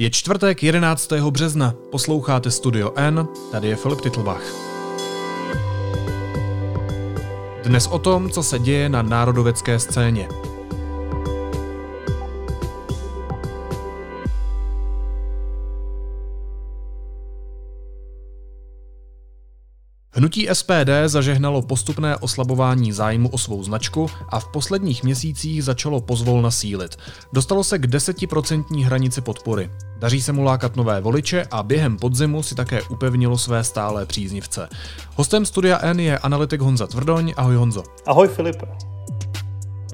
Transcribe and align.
Je 0.00 0.10
čtvrtek 0.10 0.62
11. 0.62 1.12
března, 1.12 1.74
posloucháte 1.90 2.50
Studio 2.50 2.92
N, 2.96 3.28
tady 3.52 3.68
je 3.68 3.76
Filip 3.76 4.00
Titlbach. 4.00 4.42
Dnes 7.64 7.86
o 7.86 7.98
tom, 7.98 8.30
co 8.30 8.42
se 8.42 8.58
děje 8.58 8.88
na 8.88 9.02
národovecké 9.02 9.78
scéně. 9.78 10.28
Hnutí 20.18 20.48
SPD 20.52 20.90
zažehnalo 21.06 21.62
postupné 21.62 22.16
oslabování 22.16 22.92
zájmu 22.92 23.28
o 23.28 23.38
svou 23.38 23.64
značku 23.64 24.10
a 24.28 24.40
v 24.40 24.48
posledních 24.48 25.04
měsících 25.04 25.64
začalo 25.64 26.00
pozvolna 26.00 26.50
sílit. 26.50 26.96
Dostalo 27.32 27.64
se 27.64 27.78
k 27.78 27.86
desetiprocentní 27.86 28.84
hranici 28.84 29.20
podpory. 29.20 29.70
Daří 29.98 30.22
se 30.22 30.32
mu 30.32 30.42
lákat 30.42 30.76
nové 30.76 31.00
voliče 31.00 31.46
a 31.50 31.62
během 31.62 31.96
podzimu 31.96 32.42
si 32.42 32.54
také 32.54 32.82
upevnilo 32.82 33.38
své 33.38 33.64
stálé 33.64 34.06
příznivce. 34.06 34.68
Hostem 35.16 35.46
Studia 35.46 35.78
N 35.82 36.00
je 36.00 36.18
analytik 36.18 36.60
Honza 36.60 36.86
Tvrdoň. 36.86 37.34
Ahoj 37.36 37.56
Honzo. 37.56 37.82
Ahoj 38.06 38.28
Filipe. 38.28 38.66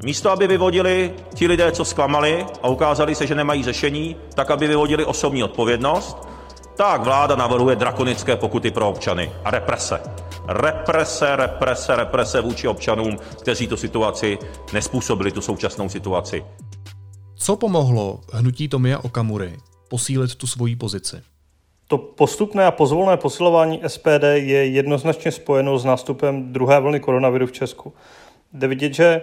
Místo, 0.04 0.30
aby 0.30 0.46
vyvodili 0.46 1.14
ti 1.34 1.46
lidé, 1.46 1.72
co 1.72 1.84
zklamali 1.84 2.46
a 2.62 2.68
ukázali 2.68 3.14
se, 3.14 3.26
že 3.26 3.34
nemají 3.34 3.62
řešení, 3.62 4.16
tak 4.34 4.50
aby 4.50 4.66
vyvodili 4.66 5.04
osobní 5.04 5.44
odpovědnost 5.44 6.23
tak 6.76 7.04
vláda 7.04 7.36
navrhuje 7.36 7.76
drakonické 7.76 8.36
pokuty 8.36 8.70
pro 8.70 8.88
občany 8.88 9.32
a 9.44 9.50
represe. 9.50 10.00
Represe, 10.48 11.36
represe, 11.36 11.96
represe 11.96 12.40
vůči 12.40 12.68
občanům, 12.68 13.18
kteří 13.40 13.66
tu 13.66 13.76
situaci 13.76 14.38
nespůsobili, 14.72 15.32
tu 15.32 15.40
současnou 15.40 15.88
situaci. 15.88 16.44
Co 17.36 17.56
pomohlo 17.56 18.20
hnutí 18.32 18.68
Tomia 18.68 18.98
Okamury 18.98 19.56
posílit 19.88 20.34
tu 20.34 20.46
svoji 20.46 20.76
pozici? 20.76 21.16
To 21.88 21.98
postupné 21.98 22.66
a 22.66 22.70
pozvolné 22.70 23.16
posilování 23.16 23.80
SPD 23.86 24.24
je 24.34 24.66
jednoznačně 24.66 25.32
spojeno 25.32 25.78
s 25.78 25.84
nástupem 25.84 26.52
druhé 26.52 26.80
vlny 26.80 27.00
koronaviru 27.00 27.46
v 27.46 27.52
Česku. 27.52 27.92
Jde 28.52 28.68
vidět, 28.68 28.94
že 28.94 29.22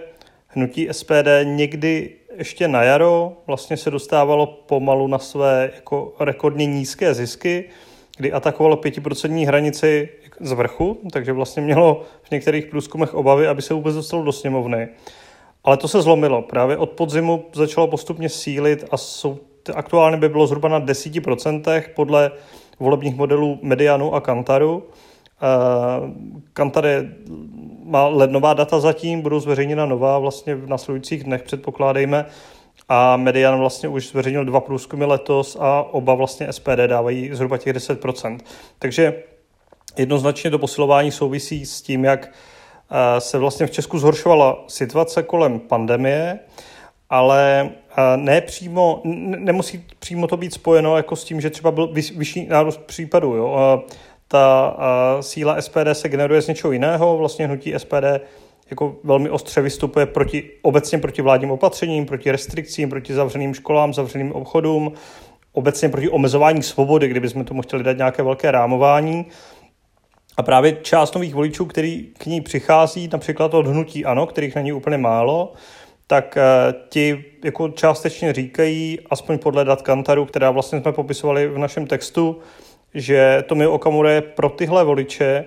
hnutí 0.54 0.88
SPD 0.92 1.28
někdy 1.42 2.10
ještě 2.36 2.68
na 2.68 2.82
jaro 2.82 3.32
vlastně 3.46 3.76
se 3.76 3.90
dostávalo 3.90 4.46
pomalu 4.46 5.06
na 5.06 5.18
své 5.18 5.70
jako 5.74 6.14
rekordně 6.20 6.66
nízké 6.66 7.14
zisky, 7.14 7.64
kdy 8.16 8.32
atakovalo 8.32 8.76
5% 8.76 9.46
hranici 9.46 10.08
z 10.40 10.52
vrchu, 10.52 10.98
takže 11.12 11.32
vlastně 11.32 11.62
mělo 11.62 12.02
v 12.22 12.30
některých 12.30 12.66
průzkumech 12.66 13.14
obavy, 13.14 13.48
aby 13.48 13.62
se 13.62 13.74
vůbec 13.74 13.94
dostalo 13.94 14.22
do 14.22 14.32
sněmovny. 14.32 14.88
Ale 15.64 15.76
to 15.76 15.88
se 15.88 16.02
zlomilo. 16.02 16.42
Právě 16.42 16.76
od 16.76 16.90
podzimu 16.90 17.44
začalo 17.52 17.86
postupně 17.86 18.28
sílit 18.28 18.84
a 18.90 18.96
jsou, 18.96 19.38
aktuálně 19.74 20.16
by 20.16 20.28
bylo 20.28 20.46
zhruba 20.46 20.68
na 20.68 20.80
10% 20.80 21.82
podle 21.94 22.30
volebních 22.80 23.16
modelů 23.16 23.58
Medianu 23.62 24.14
a 24.14 24.20
Kantaru. 24.20 24.82
Kantar 26.52 26.86
je 26.86 27.14
má 27.84 28.06
lednová 28.06 28.54
data 28.54 28.80
zatím, 28.80 29.20
budou 29.20 29.40
zveřejněna 29.40 29.86
nová 29.86 30.18
vlastně 30.18 30.54
v 30.54 30.68
následujících 30.68 31.24
dnech, 31.24 31.42
předpokládejme. 31.42 32.26
A 32.88 33.16
Median 33.16 33.58
vlastně 33.58 33.88
už 33.88 34.08
zveřejnil 34.08 34.44
dva 34.44 34.60
průzkumy 34.60 35.04
letos 35.04 35.56
a 35.60 35.82
oba 35.82 36.14
vlastně 36.14 36.52
SPD 36.52 36.86
dávají 36.86 37.30
zhruba 37.32 37.58
těch 37.58 37.76
10%. 37.76 38.38
Takže 38.78 39.22
jednoznačně 39.96 40.50
to 40.50 40.58
posilování 40.58 41.10
souvisí 41.10 41.66
s 41.66 41.82
tím, 41.82 42.04
jak 42.04 42.28
eh, 42.28 43.20
se 43.20 43.38
vlastně 43.38 43.66
v 43.66 43.70
Česku 43.70 43.98
zhoršovala 43.98 44.64
situace 44.68 45.22
kolem 45.22 45.60
pandemie, 45.60 46.38
ale 47.10 47.70
eh, 47.90 48.16
ne 48.16 48.40
přímo, 48.40 49.00
nemusí 49.04 49.86
přímo 49.98 50.26
to 50.26 50.36
být 50.36 50.54
spojeno 50.54 50.96
jako 50.96 51.16
s 51.16 51.24
tím, 51.24 51.40
že 51.40 51.50
třeba 51.50 51.70
byl 51.70 51.92
vyšší 51.92 52.46
nárůst 52.46 52.80
případů. 52.80 53.34
Jo? 53.34 53.82
Ta 54.32 54.76
síla 55.20 55.62
SPD 55.62 55.88
se 55.92 56.08
generuje 56.08 56.42
z 56.42 56.48
něčeho 56.48 56.72
jiného. 56.72 57.16
Vlastně 57.18 57.46
hnutí 57.46 57.74
SPD 57.76 58.04
jako 58.70 58.96
velmi 59.04 59.30
ostře 59.30 59.60
vystupuje 59.60 60.06
proti, 60.06 60.50
obecně 60.62 60.98
proti 60.98 61.22
vládním 61.22 61.50
opatřením, 61.50 62.06
proti 62.06 62.30
restrikcím, 62.30 62.90
proti 62.90 63.14
zavřeným 63.14 63.54
školám, 63.54 63.94
zavřeným 63.94 64.32
obchodům, 64.32 64.92
obecně 65.52 65.88
proti 65.88 66.08
omezování 66.08 66.62
svobody, 66.62 67.08
kdybychom 67.08 67.44
tomu 67.44 67.62
chtěli 67.62 67.82
dát 67.82 67.96
nějaké 67.96 68.22
velké 68.22 68.50
rámování. 68.50 69.26
A 70.36 70.42
právě 70.42 70.76
část 70.82 71.14
nových 71.14 71.34
voličů, 71.34 71.64
který 71.64 72.08
k 72.18 72.26
ní 72.26 72.40
přichází, 72.40 73.08
například 73.12 73.54
od 73.54 73.66
hnutí 73.66 74.04
ANO, 74.04 74.26
kterých 74.26 74.54
není 74.54 74.72
úplně 74.72 74.98
málo, 74.98 75.52
tak 76.06 76.36
eh, 76.36 76.74
ti 76.88 77.24
jako 77.44 77.68
částečně 77.68 78.32
říkají, 78.32 78.98
aspoň 79.10 79.38
podle 79.38 79.64
dat 79.64 79.82
Kantaru, 79.82 80.24
která 80.26 80.50
vlastně 80.50 80.80
jsme 80.80 80.92
popisovali 80.92 81.48
v 81.48 81.58
našem 81.58 81.86
textu, 81.86 82.40
že 82.94 83.44
Tomio 83.46 83.72
Okamura 83.72 84.10
je 84.10 84.20
pro 84.20 84.48
tyhle 84.48 84.84
voliče 84.84 85.44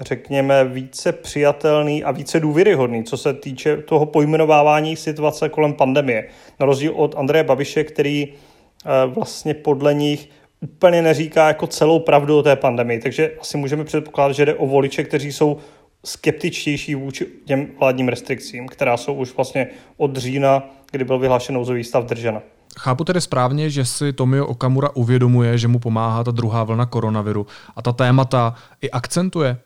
řekněme, 0.00 0.64
více 0.64 1.12
přijatelný 1.12 2.04
a 2.04 2.10
více 2.10 2.40
důvěryhodný, 2.40 3.04
co 3.04 3.16
se 3.16 3.32
týče 3.34 3.76
toho 3.76 4.06
pojmenovávání 4.06 4.96
situace 4.96 5.48
kolem 5.48 5.72
pandemie. 5.74 6.28
Na 6.60 6.66
rozdíl 6.66 6.92
od 6.96 7.14
Andreje 7.18 7.44
Babiše, 7.44 7.84
který 7.84 8.28
eh, 8.28 9.06
vlastně 9.06 9.54
podle 9.54 9.94
nich 9.94 10.28
úplně 10.60 11.02
neříká 11.02 11.48
jako 11.48 11.66
celou 11.66 11.98
pravdu 11.98 12.38
o 12.38 12.42
té 12.42 12.56
pandemii. 12.56 12.98
Takže 12.98 13.32
asi 13.40 13.56
můžeme 13.56 13.84
předpokládat, 13.84 14.32
že 14.32 14.44
jde 14.44 14.54
o 14.54 14.66
voliče, 14.66 15.04
kteří 15.04 15.32
jsou 15.32 15.56
skeptičtější 16.04 16.94
vůči 16.94 17.26
těm 17.44 17.70
vládním 17.78 18.08
restrikcím, 18.08 18.68
která 18.68 18.96
jsou 18.96 19.14
už 19.14 19.36
vlastně 19.36 19.68
od 19.96 20.16
října, 20.16 20.70
kdy 20.90 21.04
byl 21.04 21.18
vyhlášen 21.18 21.54
nouzový 21.54 21.84
stav 21.84 22.04
držena. 22.04 22.42
Chápu 22.78 23.04
tedy 23.04 23.20
správně, 23.20 23.70
že 23.70 23.84
si 23.84 24.12
Tomio 24.12 24.46
Okamura 24.46 24.88
uvědomuje, 24.94 25.58
že 25.58 25.68
mu 25.68 25.78
pomáhá 25.78 26.24
ta 26.24 26.30
druhá 26.30 26.64
vlna 26.64 26.86
koronaviru 26.86 27.46
a 27.76 27.82
ta 27.82 27.92
témata 27.92 28.54
i 28.82 28.90
akcentuje? 28.90 29.56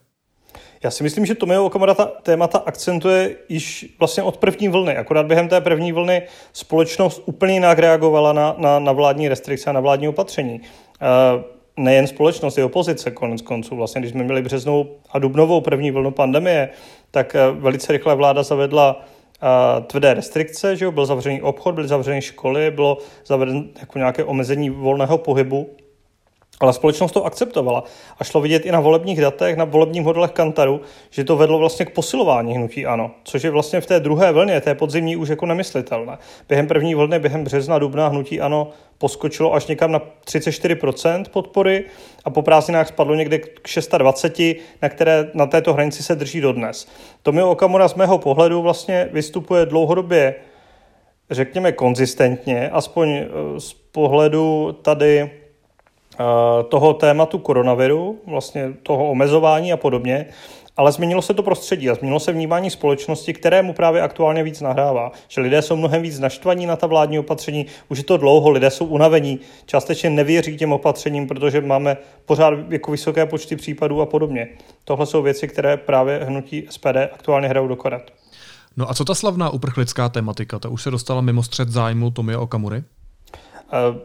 Já 0.83 0.91
si 0.91 1.03
myslím, 1.03 1.25
že 1.25 1.35
Tomio 1.35 1.65
Okamura 1.65 1.93
ta 1.93 2.05
témata 2.05 2.57
akcentuje 2.57 3.35
již 3.49 3.95
vlastně 3.99 4.23
od 4.23 4.37
první 4.37 4.67
vlny. 4.67 4.97
Akorát 4.97 5.25
během 5.25 5.47
té 5.47 5.61
první 5.61 5.91
vlny 5.91 6.21
společnost 6.53 7.21
úplně 7.25 7.53
jinak 7.53 7.79
reagovala 7.79 8.33
na, 8.33 8.55
na, 8.57 8.79
na 8.79 8.91
vládní 8.91 9.29
restrikce 9.29 9.69
a 9.69 9.73
na 9.73 9.79
vládní 9.79 10.07
opatření. 10.07 10.61
Uh, 10.61 11.41
nejen 11.77 12.07
společnost, 12.07 12.57
i 12.57 12.63
opozice 12.63 13.11
konec 13.11 13.41
konců. 13.41 13.75
Vlastně, 13.75 14.01
když 14.01 14.11
jsme 14.11 14.23
měli 14.23 14.41
březnou 14.41 14.95
a 15.11 15.19
dubnovou 15.19 15.61
první 15.61 15.91
vlnu 15.91 16.11
pandemie, 16.11 16.69
tak 17.11 17.35
eh, 17.35 17.51
velice 17.51 17.93
rychle 17.93 18.15
vláda 18.15 18.43
zavedla 18.43 19.05
tvrdé 19.87 20.13
restrikce, 20.13 20.75
že 20.75 20.85
jo, 20.85 20.91
byl 20.91 21.05
zavřený 21.05 21.41
obchod, 21.41 21.75
byly 21.75 21.87
zavřeny 21.87 22.21
školy, 22.21 22.71
bylo 22.71 22.97
zavedeno 23.25 23.63
jako 23.79 23.97
nějaké 23.97 24.23
omezení 24.23 24.69
volného 24.69 25.17
pohybu, 25.17 25.69
ale 26.63 26.73
společnost 26.73 27.11
to 27.11 27.25
akceptovala. 27.25 27.83
A 28.19 28.23
šlo 28.23 28.41
vidět 28.41 28.65
i 28.65 28.71
na 28.71 28.79
volebních 28.79 29.21
datech, 29.21 29.57
na 29.57 29.65
volebních 29.65 30.03
modelech 30.03 30.31
Kantaru, 30.31 30.81
že 31.09 31.23
to 31.23 31.37
vedlo 31.37 31.59
vlastně 31.59 31.85
k 31.85 31.93
posilování 31.93 32.55
hnutí 32.55 32.85
ano, 32.85 33.11
což 33.23 33.43
je 33.43 33.51
vlastně 33.51 33.81
v 33.81 33.85
té 33.85 33.99
druhé 33.99 34.31
vlně, 34.31 34.61
té 34.61 34.75
podzimní 34.75 35.15
už 35.15 35.29
jako 35.29 35.45
nemyslitelné. 35.45 36.17
Během 36.49 36.67
první 36.67 36.95
vlny, 36.95 37.19
během 37.19 37.43
března, 37.43 37.79
dubna 37.79 38.07
hnutí 38.07 38.41
ano 38.41 38.67
poskočilo 38.97 39.53
až 39.53 39.67
někam 39.67 39.91
na 39.91 40.01
34% 40.25 41.25
podpory 41.31 41.85
a 42.25 42.29
po 42.29 42.41
prázdninách 42.41 42.87
spadlo 42.87 43.15
někde 43.15 43.39
k 43.39 43.67
620, 43.67 44.39
na 44.81 44.89
které 44.89 45.29
na 45.33 45.45
této 45.45 45.73
hranici 45.73 46.03
se 46.03 46.15
drží 46.15 46.41
dodnes. 46.41 46.87
Tomio 47.23 47.51
Okamura 47.51 47.87
z 47.87 47.95
mého 47.95 48.17
pohledu 48.17 48.61
vlastně 48.61 49.09
vystupuje 49.11 49.65
dlouhodobě, 49.65 50.35
řekněme, 51.31 51.71
konzistentně, 51.71 52.69
aspoň 52.69 53.09
eh, 53.09 53.27
z 53.59 53.73
pohledu 53.73 54.77
tady 54.81 55.40
toho 56.69 56.93
tématu 56.93 57.37
koronaviru, 57.39 58.19
vlastně 58.27 58.73
toho 58.83 59.09
omezování 59.09 59.73
a 59.73 59.77
podobně, 59.77 60.25
ale 60.77 60.91
změnilo 60.91 61.21
se 61.21 61.33
to 61.33 61.43
prostředí 61.43 61.89
a 61.89 61.95
změnilo 61.95 62.19
se 62.19 62.31
vnímání 62.31 62.69
společnosti, 62.69 63.33
kterému 63.33 63.73
právě 63.73 64.01
aktuálně 64.01 64.43
víc 64.43 64.61
nahrává. 64.61 65.11
Že 65.27 65.41
lidé 65.41 65.61
jsou 65.61 65.75
mnohem 65.75 66.01
víc 66.01 66.19
naštvaní 66.19 66.65
na 66.65 66.75
ta 66.75 66.87
vládní 66.87 67.19
opatření, 67.19 67.65
už 67.89 67.97
je 67.97 68.03
to 68.03 68.17
dlouho, 68.17 68.49
lidé 68.49 68.69
jsou 68.69 68.85
unavení, 68.85 69.39
částečně 69.65 70.09
nevěří 70.09 70.57
těm 70.57 70.73
opatřením, 70.73 71.27
protože 71.27 71.61
máme 71.61 71.97
pořád 72.25 72.53
jako 72.69 72.91
vysoké 72.91 73.25
počty 73.25 73.55
případů 73.55 74.01
a 74.01 74.05
podobně. 74.05 74.47
Tohle 74.83 75.05
jsou 75.05 75.21
věci, 75.21 75.47
které 75.47 75.77
právě 75.77 76.19
hnutí 76.23 76.67
SPD 76.69 76.97
aktuálně 77.13 77.47
hrajou 77.47 77.67
do 77.67 77.75
korat. 77.75 78.01
No 78.77 78.89
a 78.89 78.93
co 78.93 79.05
ta 79.05 79.15
slavná 79.15 79.49
uprchlická 79.49 80.09
tematika? 80.09 80.59
Ta 80.59 80.69
už 80.69 80.83
se 80.83 80.91
dostala 80.91 81.21
mimo 81.21 81.43
střed 81.43 81.69
zájmu 81.69 82.11
Tomia 82.11 82.39
Okamury? 82.39 82.83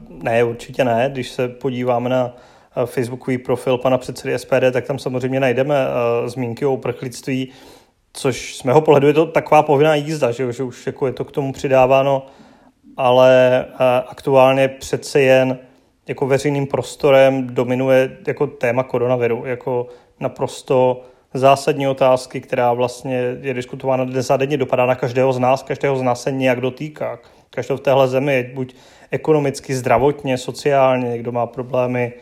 Ne, 0.08 0.44
určitě 0.44 0.84
ne. 0.84 1.08
Když 1.12 1.30
se 1.30 1.48
podíváme 1.48 2.08
na 2.08 2.36
facebookový 2.84 3.38
profil 3.38 3.78
pana 3.78 3.98
předsedy 3.98 4.38
SPD, 4.38 4.72
tak 4.72 4.86
tam 4.86 4.98
samozřejmě 4.98 5.40
najdeme 5.40 5.74
uh, 5.74 6.28
zmínky 6.28 6.66
o 6.66 6.72
uprchlictví, 6.72 7.52
což 8.12 8.56
z 8.56 8.62
mého 8.62 8.80
pohledu 8.80 9.06
je 9.06 9.12
to 9.12 9.26
taková 9.26 9.62
povinná 9.62 9.94
jízda, 9.94 10.30
že, 10.30 10.62
už 10.62 10.86
jako 10.86 11.06
je 11.06 11.12
to 11.12 11.24
k 11.24 11.32
tomu 11.32 11.52
přidáváno, 11.52 12.26
ale 12.96 13.64
uh, 13.68 13.76
aktuálně 14.06 14.68
přece 14.68 15.20
jen 15.20 15.58
jako 16.08 16.26
veřejným 16.26 16.66
prostorem 16.66 17.46
dominuje 17.46 18.16
jako 18.26 18.46
téma 18.46 18.82
koronaviru, 18.82 19.46
jako 19.46 19.86
naprosto 20.20 21.02
zásadní 21.34 21.88
otázky, 21.88 22.40
která 22.40 22.72
vlastně 22.72 23.36
je 23.40 23.54
diskutována 23.54 24.04
dnes 24.04 24.30
a 24.30 24.36
denně, 24.36 24.56
dopadá 24.56 24.86
na 24.86 24.94
každého 24.94 25.32
z 25.32 25.38
nás, 25.38 25.62
každého 25.62 25.96
z 25.96 26.02
nás 26.02 26.22
se 26.22 26.32
nějak 26.32 26.60
dotýká. 26.60 27.18
Každého 27.50 27.78
v 27.78 27.80
téhle 27.80 28.08
zemi, 28.08 28.50
buď 28.54 28.74
ekonomicky, 29.10 29.74
zdravotně, 29.74 30.38
sociálně, 30.38 31.08
někdo 31.08 31.32
má 31.32 31.46
problémy 31.46 32.12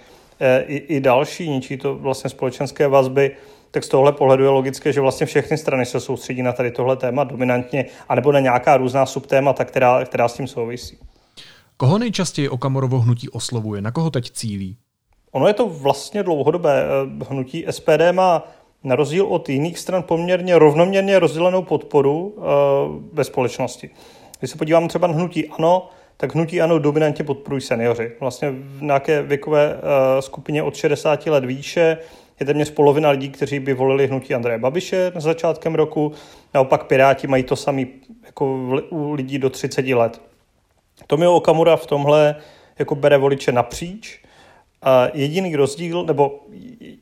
i, 0.67 0.77
i 0.77 1.01
další, 1.01 1.49
ničí 1.49 1.77
to 1.77 1.95
vlastně 1.95 2.31
společenské 2.31 2.89
vazby, 2.89 3.37
tak 3.71 3.85
z 3.85 3.89
tohle 3.89 4.13
pohledu 4.13 4.45
je 4.45 4.51
logické, 4.51 4.93
že 4.93 5.01
vlastně 5.01 5.27
všechny 5.27 5.59
strany 5.59 5.87
se 5.87 6.01
soustředí 6.01 6.43
na 6.43 6.53
tady 6.53 6.71
tohle 6.71 6.97
téma 6.97 7.25
dominantně, 7.25 7.85
anebo 8.09 8.33
na 8.33 8.41
nějaká 8.41 8.77
různá 8.77 9.07
subtémata, 9.07 9.65
která, 9.65 10.05
která 10.05 10.29
s 10.29 10.35
tím 10.35 10.47
souvisí. 10.47 10.99
Koho 11.77 11.99
nejčastěji 11.99 12.49
Okamorovo 12.49 13.01
hnutí 13.01 13.29
oslovuje? 13.29 13.83
Na 13.83 13.91
koho 13.91 14.11
teď 14.11 14.31
cílí? 14.31 14.77
Ono 15.33 15.49
je 15.49 15.55
to 15.55 15.69
vlastně 15.69 16.23
dlouhodobé. 16.23 16.85
Hnutí 17.29 17.67
SPD 17.71 18.13
má 18.13 18.49
na 18.85 18.97
rozdíl 18.97 19.27
od 19.27 19.49
jiných 19.49 19.79
stran 19.79 20.03
poměrně 20.03 20.59
rovnoměrně 20.59 21.19
rozdělenou 21.19 21.63
podporu 21.63 22.27
uh, 22.27 22.45
ve 23.13 23.25
společnosti. 23.25 23.91
Když 24.39 24.51
se 24.51 24.59
podívám 24.59 24.89
třeba 24.89 25.07
na 25.07 25.15
hnutí 25.15 25.49
ANO, 25.49 25.89
tak 26.17 26.35
hnutí 26.35 26.61
ANO 26.61 26.79
dominantně 26.79 27.25
podporují 27.25 27.61
seniori. 27.61 28.13
Vlastně 28.21 28.51
v 28.51 28.83
nějaké 28.83 29.23
věkové 29.23 29.75
uh, 29.75 29.81
skupině 30.21 30.63
od 30.63 30.77
60 30.77 31.27
let 31.27 31.45
výše 31.45 31.99
je 32.41 32.47
téměř 32.47 32.71
polovina 32.71 33.11
lidí, 33.11 33.29
kteří 33.29 33.61
by 33.61 33.75
volili 33.75 34.07
hnutí 34.07 34.35
Andreje 34.35 34.59
Babiše 34.59 35.13
na 35.15 35.21
začátkem 35.21 35.75
roku. 35.75 36.13
Naopak 36.55 36.85
Piráti 36.85 37.27
mají 37.27 37.43
to 37.43 37.57
samý 37.57 37.87
jako 38.27 38.45
u 38.91 39.13
lidí 39.13 39.39
do 39.39 39.51
30 39.51 39.87
let. 39.87 40.21
Tomio 41.07 41.35
Okamura 41.35 41.77
v 41.77 41.87
tomhle 41.87 42.37
jako 42.79 42.95
bere 42.95 43.19
voliče 43.19 43.53
napříč 43.53 44.24
a 44.85 45.09
jediný 45.15 45.57
rozdíl, 45.57 46.05
nebo 46.05 46.41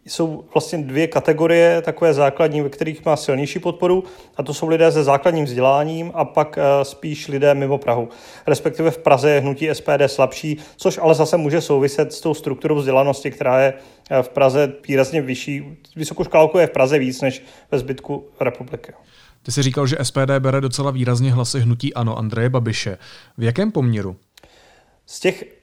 jsou 0.05 0.45
vlastně 0.55 0.79
dvě 0.79 1.07
kategorie 1.07 1.83
takové 1.83 2.15
základní, 2.15 2.61
ve 2.61 2.69
kterých 2.69 3.05
má 3.05 3.17
silnější 3.17 3.59
podporu, 3.59 4.05
a 4.37 4.43
to 4.43 4.55
jsou 4.55 4.69
lidé 4.69 4.93
se 4.93 5.05
základním 5.05 5.45
vzděláním 5.45 6.11
a 6.15 6.25
pak 6.25 6.59
eh, 6.59 6.85
spíš 6.85 7.29
lidé 7.29 7.55
mimo 7.55 7.79
Prahu. 7.79 8.09
Respektive 8.47 8.91
v 8.91 8.99
Praze 8.99 9.31
je 9.31 9.41
hnutí 9.41 9.69
SPD 9.73 10.03
slabší, 10.07 10.59
což 10.77 10.99
ale 10.99 11.15
zase 11.15 11.37
může 11.37 11.61
souviset 11.61 12.13
s 12.13 12.21
tou 12.21 12.35
strukturou 12.35 12.77
vzdělanosti, 12.77 13.31
která 13.31 13.61
je 13.61 13.75
eh, 14.11 14.23
v 14.23 14.29
Praze 14.29 14.73
výrazně 14.89 15.23
vyšší. 15.23 15.65
Vysokou 15.97 16.25
škálku 16.25 16.59
je 16.59 16.67
v 16.67 16.71
Praze 16.71 16.99
víc 16.99 17.21
než 17.21 17.43
ve 17.71 17.79
zbytku 17.79 18.27
republiky. 18.41 18.93
Ty 19.43 19.53
jsi 19.53 19.63
říkal, 19.63 19.87
že 19.87 19.97
SPD 20.03 20.31
bere 20.39 20.61
docela 20.61 20.91
výrazně 20.91 21.33
hlasy 21.33 21.61
hnutí 21.61 21.95
ANO 21.95 22.19
Andreje 22.19 22.49
Babiše. 22.49 22.99
V 23.39 23.43
jakém 23.43 23.73
poměru? 23.73 24.17
Z 25.07 25.21
těch 25.21 25.62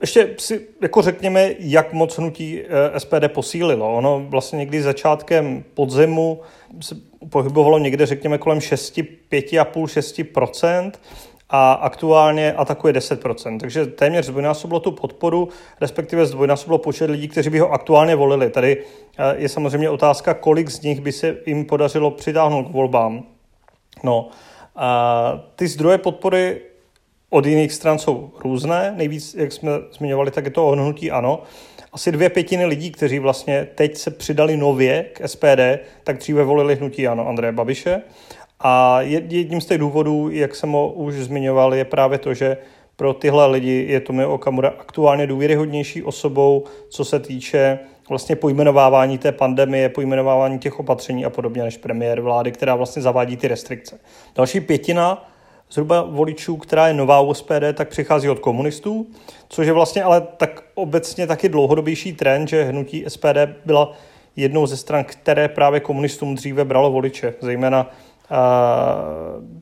ještě 0.00 0.34
si 0.38 0.66
jako 0.82 1.02
řekněme, 1.02 1.50
jak 1.58 1.92
moc 1.92 2.18
hnutí 2.18 2.62
eh, 2.62 3.00
SPD 3.00 3.28
posílilo. 3.28 3.96
Ono 3.96 4.26
vlastně 4.28 4.56
někdy 4.56 4.82
začátkem 4.82 5.64
podzimu 5.74 6.40
se 6.80 6.96
pohybovalo 7.28 7.78
někde, 7.78 8.06
řekněme, 8.06 8.38
kolem 8.38 8.60
6, 8.60 8.96
5,5-6% 9.32 10.92
a 11.50 11.72
aktuálně 11.72 12.52
atakuje 12.52 12.92
10%. 12.92 13.60
Takže 13.60 13.86
téměř 13.86 14.26
zdvojnásobilo 14.26 14.80
tu 14.80 14.92
podporu, 14.92 15.48
respektive 15.80 16.26
zdvojnásobilo 16.26 16.78
počet 16.78 17.10
lidí, 17.10 17.28
kteří 17.28 17.50
by 17.50 17.58
ho 17.58 17.72
aktuálně 17.72 18.16
volili. 18.16 18.50
Tady 18.50 18.84
eh, 19.18 19.34
je 19.36 19.48
samozřejmě 19.48 19.90
otázka, 19.90 20.34
kolik 20.34 20.70
z 20.70 20.80
nich 20.80 21.00
by 21.00 21.12
se 21.12 21.36
jim 21.46 21.64
podařilo 21.64 22.10
přitáhnout 22.10 22.68
k 22.68 22.72
volbám. 22.72 23.22
No, 24.04 24.28
a 24.76 25.40
ty 25.56 25.68
zdroje 25.68 25.98
podpory 25.98 26.60
od 27.30 27.46
jiných 27.46 27.72
stran 27.72 27.98
jsou 27.98 28.30
různé. 28.44 28.94
Nejvíc, 28.96 29.34
jak 29.34 29.52
jsme 29.52 29.70
zmiňovali, 29.98 30.30
tak 30.30 30.44
je 30.44 30.50
to 30.50 30.68
ohnutí 30.68 31.10
ano. 31.10 31.42
Asi 31.92 32.12
dvě 32.12 32.28
pětiny 32.30 32.66
lidí, 32.66 32.90
kteří 32.90 33.18
vlastně 33.18 33.68
teď 33.74 33.96
se 33.96 34.10
přidali 34.10 34.56
nově 34.56 35.04
k 35.12 35.28
SPD, 35.28 35.60
tak 36.04 36.18
dříve 36.18 36.44
volili 36.44 36.76
hnutí 36.76 37.08
ano 37.08 37.28
Andreje 37.28 37.52
Babiše. 37.52 38.02
A 38.60 39.00
jedním 39.00 39.60
z 39.60 39.66
těch 39.66 39.78
důvodů, 39.78 40.30
jak 40.30 40.54
jsem 40.54 40.70
ho 40.70 40.92
už 40.92 41.14
zmiňoval, 41.14 41.74
je 41.74 41.84
právě 41.84 42.18
to, 42.18 42.34
že 42.34 42.56
pro 42.96 43.14
tyhle 43.14 43.46
lidi 43.46 43.86
je 43.88 44.00
Tomio 44.00 44.30
Okamura 44.30 44.68
aktuálně 44.68 45.26
důvěryhodnější 45.26 46.02
osobou, 46.02 46.64
co 46.88 47.04
se 47.04 47.20
týče 47.20 47.78
vlastně 48.08 48.36
pojmenovávání 48.36 49.18
té 49.18 49.32
pandemie, 49.32 49.88
pojmenovávání 49.88 50.58
těch 50.58 50.80
opatření 50.80 51.24
a 51.24 51.30
podobně, 51.30 51.62
než 51.62 51.76
premiér 51.76 52.20
vlády, 52.20 52.52
která 52.52 52.74
vlastně 52.74 53.02
zavádí 53.02 53.36
ty 53.36 53.48
restrikce. 53.48 54.00
Další 54.36 54.60
pětina 54.60 55.30
zhruba 55.70 56.02
voličů, 56.02 56.56
která 56.56 56.88
je 56.88 56.94
nová 56.94 57.20
u 57.20 57.34
SPD, 57.34 57.74
tak 57.74 57.88
přichází 57.88 58.28
od 58.28 58.38
komunistů, 58.38 59.06
což 59.48 59.66
je 59.66 59.72
vlastně 59.72 60.02
ale 60.02 60.20
tak 60.20 60.64
obecně 60.74 61.26
taky 61.26 61.48
dlouhodobější 61.48 62.12
trend, 62.12 62.48
že 62.48 62.64
hnutí 62.64 63.04
SPD 63.08 63.38
byla 63.64 63.92
jednou 64.36 64.66
ze 64.66 64.76
stran, 64.76 65.04
které 65.04 65.48
právě 65.48 65.80
komunistům 65.80 66.34
dříve 66.34 66.64
bralo 66.64 66.90
voliče. 66.90 67.34
Zejména 67.40 67.90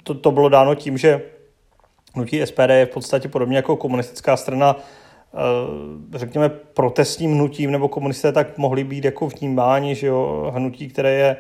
to, 0.03 0.15
to 0.15 0.31
bylo 0.31 0.49
dáno 0.49 0.75
tím, 0.75 0.99
že 0.99 1.23
hnutí 2.15 2.47
SPD 2.47 2.71
je 2.71 2.87
v 2.87 2.91
podstatě 2.91 3.29
podobně 3.29 3.57
jako 3.57 3.77
komunistická 3.77 4.37
strana 4.37 4.77
řekněme 6.15 6.49
protestním 6.49 7.33
hnutím, 7.33 7.71
nebo 7.71 7.89
komunisté 7.89 8.33
tak 8.33 8.59
mohli 8.59 8.85
být 8.85 9.05
jako 9.05 9.29
vnímáni, 9.29 9.95
že 9.95 10.07
jo, 10.07 10.53
hnutí, 10.55 10.89
které 10.89 11.13
je 11.13 11.37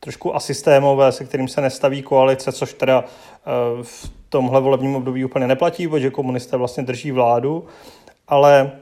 trošku 0.00 0.36
asystémové, 0.36 1.12
se 1.12 1.24
kterým 1.24 1.48
se 1.48 1.60
nestaví 1.60 2.02
koalice, 2.02 2.52
což 2.52 2.74
teda 2.74 3.04
eh, 3.04 3.82
v 3.82 4.10
tomhle 4.28 4.60
volebním 4.60 4.96
období 4.96 5.24
úplně 5.24 5.46
neplatí, 5.46 5.88
protože 5.88 6.10
komunisté 6.10 6.56
vlastně 6.56 6.82
drží 6.82 7.12
vládu, 7.12 7.66
ale 8.28 8.72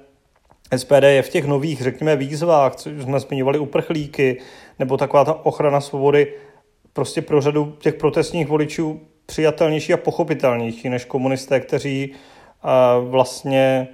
SPD 0.76 1.02
je 1.02 1.22
v 1.22 1.28
těch 1.28 1.44
nových, 1.44 1.82
řekněme, 1.82 2.16
výzvách, 2.16 2.76
co 2.76 2.90
jsme 2.90 3.20
zmiňovali 3.20 3.58
uprchlíky, 3.58 4.40
nebo 4.78 4.96
taková 4.96 5.24
ta 5.24 5.46
ochrana 5.46 5.80
svobody, 5.80 6.34
prostě 6.92 7.22
pro 7.22 7.40
řadu 7.40 7.76
těch 7.78 7.94
protestních 7.94 8.46
voličů 8.46 9.00
přijatelnější 9.26 9.92
a 9.92 9.96
pochopitelnější 9.96 10.88
než 10.88 11.04
komunisté, 11.04 11.60
kteří 11.60 12.12
eh, 12.12 12.68
vlastně 13.00 13.88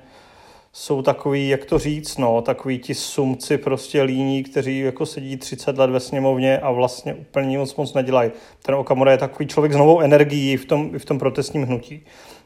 jsou 0.77 1.03
takový, 1.03 1.49
jak 1.49 1.65
to 1.65 1.79
říct, 1.79 2.17
no, 2.17 2.43
takový 2.43 2.79
ti 2.79 2.95
sumci 2.95 3.59
prostě 3.59 4.03
líní, 4.03 4.43
kteří 4.43 4.79
jako 4.79 5.07
sedí 5.07 5.37
30 5.37 5.79
let 5.79 5.91
ve 5.91 6.01
sněmovně 6.01 6.59
a 6.59 6.71
vlastně 6.71 7.15
úplně 7.15 7.59
moc 7.59 7.77
moc 7.77 7.95
nedělají. 7.95 8.31
Ten 8.63 8.75
Okamura 8.75 9.13
je 9.13 9.19
takový 9.19 9.47
člověk 9.47 9.73
s 9.73 9.77
novou 9.77 10.01
energií 10.01 10.57
v 10.57 10.65
tom, 10.65 10.99
v 10.99 11.05
tom 11.05 11.19
protestním 11.19 11.63
hnutí. 11.63 12.05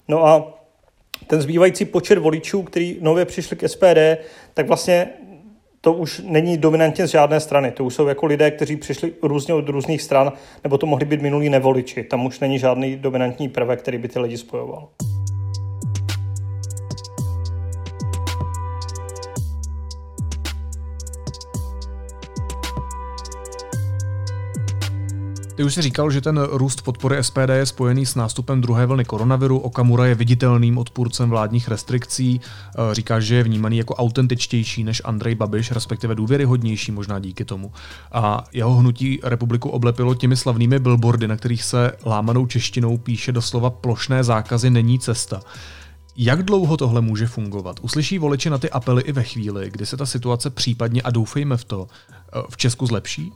No 0.08 0.26
a 0.26 0.58
ten 1.26 1.42
zbývající 1.42 1.84
počet 1.84 2.18
voličů, 2.18 2.62
který 2.62 2.98
nově 3.00 3.24
přišli 3.24 3.56
k 3.56 3.68
SPD, 3.68 3.98
tak 4.54 4.66
vlastně 4.66 5.08
to 5.80 5.92
už 5.92 6.22
není 6.24 6.58
dominantně 6.58 7.06
z 7.06 7.10
žádné 7.10 7.40
strany. 7.40 7.70
To 7.70 7.84
už 7.84 7.94
jsou 7.94 8.06
jako 8.06 8.26
lidé, 8.26 8.50
kteří 8.50 8.76
přišli 8.76 9.12
různě 9.22 9.54
od 9.54 9.68
různých 9.68 10.02
stran, 10.02 10.32
nebo 10.64 10.78
to 10.78 10.86
mohli 10.86 11.04
být 11.04 11.22
minulí 11.22 11.48
nevoliči. 11.48 12.02
Tam 12.02 12.26
už 12.26 12.40
není 12.40 12.58
žádný 12.58 12.96
dominantní 12.96 13.48
prvek, 13.48 13.80
který 13.80 13.98
by 13.98 14.08
ty 14.08 14.18
lidi 14.18 14.38
spojoval. 14.38 14.88
Ty 25.58 25.64
už 25.64 25.74
si 25.74 25.82
říkal, 25.82 26.10
že 26.10 26.20
ten 26.20 26.38
růst 26.38 26.82
podpory 26.82 27.24
SPD 27.24 27.48
je 27.48 27.66
spojený 27.66 28.06
s 28.06 28.14
nástupem 28.14 28.60
druhé 28.60 28.86
vlny 28.86 29.04
koronaviru. 29.04 29.58
Okamura 29.58 30.06
je 30.06 30.14
viditelným 30.14 30.78
odpůrcem 30.78 31.30
vládních 31.30 31.68
restrikcí. 31.68 32.40
Eh, 32.40 32.94
říkáš, 32.94 33.24
že 33.24 33.34
je 33.34 33.42
vnímaný 33.42 33.78
jako 33.78 33.94
autentičtější 33.94 34.84
než 34.84 35.02
Andrej 35.04 35.34
Babiš, 35.34 35.70
respektive 35.70 36.14
důvěryhodnější 36.14 36.92
možná 36.92 37.18
díky 37.18 37.44
tomu. 37.44 37.72
A 38.12 38.44
jeho 38.52 38.74
hnutí 38.74 39.20
republiku 39.22 39.68
oblepilo 39.68 40.14
těmi 40.14 40.36
slavnými 40.36 40.78
billboardy, 40.78 41.28
na 41.28 41.36
kterých 41.36 41.64
se 41.64 41.92
lámanou 42.06 42.46
češtinou 42.46 42.98
píše 42.98 43.32
doslova 43.32 43.70
plošné 43.70 44.24
zákazy 44.24 44.70
není 44.70 44.98
cesta. 44.98 45.40
Jak 46.16 46.42
dlouho 46.42 46.76
tohle 46.76 47.00
může 47.00 47.26
fungovat? 47.26 47.80
Uslyší 47.82 48.18
voliči 48.18 48.50
na 48.50 48.58
ty 48.58 48.70
apely 48.70 49.02
i 49.02 49.12
ve 49.12 49.22
chvíli, 49.22 49.70
kdy 49.70 49.86
se 49.86 49.96
ta 49.96 50.06
situace 50.06 50.50
případně, 50.50 51.02
a 51.02 51.10
doufejme 51.10 51.56
v 51.56 51.64
to, 51.64 51.86
eh, 52.12 52.42
v 52.50 52.56
Česku 52.56 52.86
zlepší? 52.86 53.32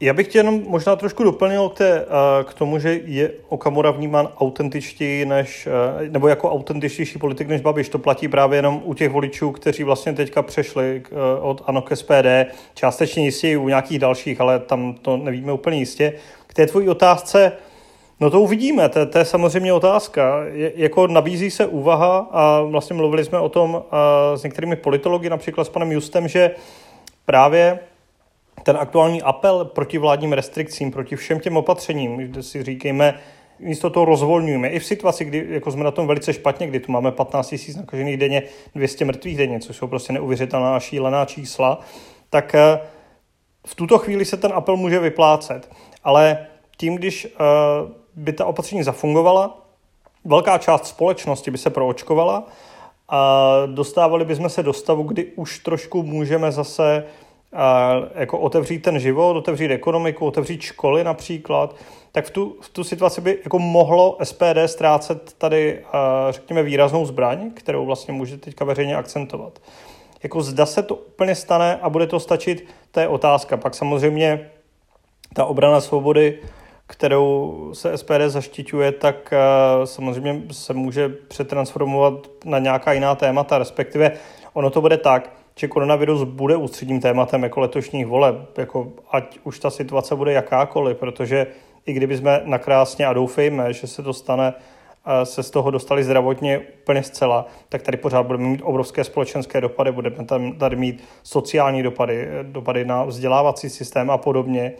Já 0.00 0.12
bych 0.12 0.28
tě 0.28 0.38
jenom 0.38 0.62
možná 0.66 0.96
trošku 0.96 1.24
doplnil 1.24 1.68
k, 1.68 1.78
té, 1.78 2.00
eh, 2.00 2.44
k 2.44 2.54
tomu, 2.54 2.78
že 2.78 3.00
je 3.04 3.30
Okamura 3.48 3.90
vnímán 3.90 4.28
autentičtěji 4.36 5.26
než, 5.26 5.66
eh, 5.66 6.08
nebo 6.10 6.28
jako 6.28 6.50
autentičtější 6.50 7.18
politik 7.18 7.48
než 7.48 7.60
Babiš. 7.60 7.88
To 7.88 7.98
platí 7.98 8.28
právě 8.28 8.58
jenom 8.58 8.82
u 8.84 8.94
těch 8.94 9.10
voličů, 9.10 9.52
kteří 9.52 9.84
vlastně 9.84 10.12
teďka 10.12 10.42
přešli 10.42 11.02
eh, 11.04 11.40
od 11.40 11.62
ANO 11.66 11.82
k 11.82 11.96
SPD. 11.96 12.46
Částečně 12.74 13.24
jistě 13.24 13.48
i 13.48 13.56
u 13.56 13.68
nějakých 13.68 13.98
dalších, 13.98 14.40
ale 14.40 14.58
tam 14.58 14.94
to 14.94 15.16
nevíme 15.16 15.52
úplně 15.52 15.78
jistě. 15.78 16.12
K 16.46 16.54
té 16.54 16.66
tvojí 16.66 16.88
otázce, 16.88 17.52
No 18.20 18.30
to 18.30 18.40
uvidíme, 18.40 18.88
to, 18.88 19.06
to 19.06 19.18
je 19.18 19.24
samozřejmě 19.24 19.72
otázka. 19.72 20.44
Je, 20.52 20.72
jako 20.76 21.06
nabízí 21.06 21.50
se 21.50 21.66
úvaha 21.66 22.28
a 22.30 22.60
vlastně 22.60 22.96
mluvili 22.96 23.24
jsme 23.24 23.38
o 23.38 23.48
tom 23.48 23.82
s 24.34 24.42
některými 24.42 24.76
politologi, 24.76 25.30
například 25.30 25.64
s 25.64 25.68
panem 25.68 25.92
Justem, 25.92 26.28
že 26.28 26.50
právě 27.26 27.78
ten 28.62 28.76
aktuální 28.76 29.22
apel 29.22 29.64
proti 29.64 29.98
vládním 29.98 30.32
restrikcím, 30.32 30.90
proti 30.90 31.16
všem 31.16 31.40
těm 31.40 31.56
opatřením, 31.56 32.16
kde 32.16 32.42
si 32.42 32.62
říkejme, 32.62 33.14
místo 33.58 33.90
toho 33.90 34.04
rozvolňujeme. 34.04 34.68
I 34.68 34.78
v 34.78 34.84
situaci, 34.84 35.24
kdy 35.24 35.46
jako 35.48 35.70
jsme 35.70 35.84
na 35.84 35.90
tom 35.90 36.06
velice 36.06 36.32
špatně, 36.32 36.66
kdy 36.66 36.80
tu 36.80 36.92
máme 36.92 37.12
15 37.12 37.52
000 37.52 37.80
nakažených 37.80 38.16
denně, 38.16 38.42
200 38.74 39.04
mrtvých 39.04 39.36
denně, 39.36 39.60
což 39.60 39.76
jsou 39.76 39.86
prostě 39.86 40.12
neuvěřitelná 40.12 40.80
šílená 40.80 41.24
čísla, 41.24 41.80
tak 42.30 42.54
eh, 42.54 42.80
v 43.66 43.74
tuto 43.74 43.98
chvíli 43.98 44.24
se 44.24 44.36
ten 44.36 44.52
apel 44.54 44.76
může 44.76 44.98
vyplácet. 44.98 45.70
Ale 46.04 46.46
tím, 46.76 46.94
když 46.94 47.24
eh, 47.26 47.38
by 48.14 48.32
ta 48.32 48.46
opatření 48.46 48.82
zafungovala, 48.82 49.66
velká 50.24 50.58
část 50.58 50.86
společnosti 50.86 51.50
by 51.50 51.58
se 51.58 51.70
proočkovala 51.70 52.46
a 53.08 53.52
dostávali 53.66 54.24
bychom 54.24 54.48
se 54.48 54.62
do 54.62 54.72
stavu, 54.72 55.02
kdy 55.02 55.24
už 55.24 55.58
trošku 55.58 56.02
můžeme 56.02 56.52
zase 56.52 57.04
a 57.52 57.94
jako 58.14 58.38
otevřít 58.38 58.78
ten 58.78 58.98
život, 58.98 59.36
otevřít 59.36 59.70
ekonomiku, 59.70 60.26
otevřít 60.26 60.60
školy 60.60 61.04
například, 61.04 61.76
tak 62.12 62.24
v 62.24 62.30
tu, 62.30 62.56
v 62.60 62.68
tu 62.68 62.84
situaci 62.84 63.20
by 63.20 63.38
jako 63.44 63.58
mohlo 63.58 64.18
SPD 64.22 64.58
ztrácet 64.66 65.32
tady, 65.38 65.84
řekněme, 66.30 66.62
výraznou 66.62 67.06
zbraň, 67.06 67.50
kterou 67.50 67.86
vlastně 67.86 68.14
může 68.14 68.36
teďka 68.38 68.64
veřejně 68.64 68.96
akcentovat. 68.96 69.58
Jako 70.22 70.42
zda 70.42 70.66
se 70.66 70.82
to 70.82 70.94
úplně 70.94 71.34
stane 71.34 71.78
a 71.82 71.90
bude 71.90 72.06
to 72.06 72.20
stačit, 72.20 72.68
to 72.90 73.00
je 73.00 73.08
otázka. 73.08 73.56
Pak 73.56 73.74
samozřejmě 73.74 74.50
ta 75.34 75.44
obrana 75.44 75.80
svobody, 75.80 76.38
kterou 76.86 77.70
se 77.72 77.98
SPD 77.98 78.20
zaštiťuje, 78.26 78.92
tak 78.92 79.34
samozřejmě 79.84 80.42
se 80.50 80.74
může 80.74 81.08
přetransformovat 81.08 82.14
na 82.44 82.58
nějaká 82.58 82.92
jiná 82.92 83.14
témata, 83.14 83.58
respektive 83.58 84.12
ono 84.52 84.70
to 84.70 84.80
bude 84.80 84.96
tak, 84.96 85.37
že 85.58 85.68
koronavirus 85.68 86.22
bude 86.22 86.56
ústředním 86.56 87.00
tématem 87.00 87.42
jako 87.42 87.60
letošních 87.60 88.06
voleb, 88.06 88.58
jako 88.58 88.92
ať 89.10 89.38
už 89.44 89.58
ta 89.58 89.70
situace 89.70 90.16
bude 90.16 90.32
jakákoliv, 90.32 90.96
protože 90.96 91.46
i 91.86 91.92
kdyby 91.92 92.16
jsme 92.16 92.40
nakrásně 92.44 93.06
a 93.06 93.12
doufejme, 93.12 93.72
že 93.72 93.86
se 93.86 94.02
to 94.02 94.12
stane, 94.12 94.54
se 95.24 95.42
z 95.42 95.50
toho 95.50 95.70
dostali 95.70 96.04
zdravotně 96.04 96.58
úplně 96.58 97.02
zcela, 97.02 97.46
tak 97.68 97.82
tady 97.82 97.96
pořád 97.96 98.22
budeme 98.22 98.44
mít 98.44 98.62
obrovské 98.64 99.04
společenské 99.04 99.60
dopady, 99.60 99.92
budeme 99.92 100.24
tam 100.24 100.52
tady 100.52 100.76
mít 100.76 101.04
sociální 101.22 101.82
dopady, 101.82 102.28
dopady 102.42 102.84
na 102.84 103.04
vzdělávací 103.04 103.70
systém 103.70 104.10
a 104.10 104.18
podobně, 104.18 104.72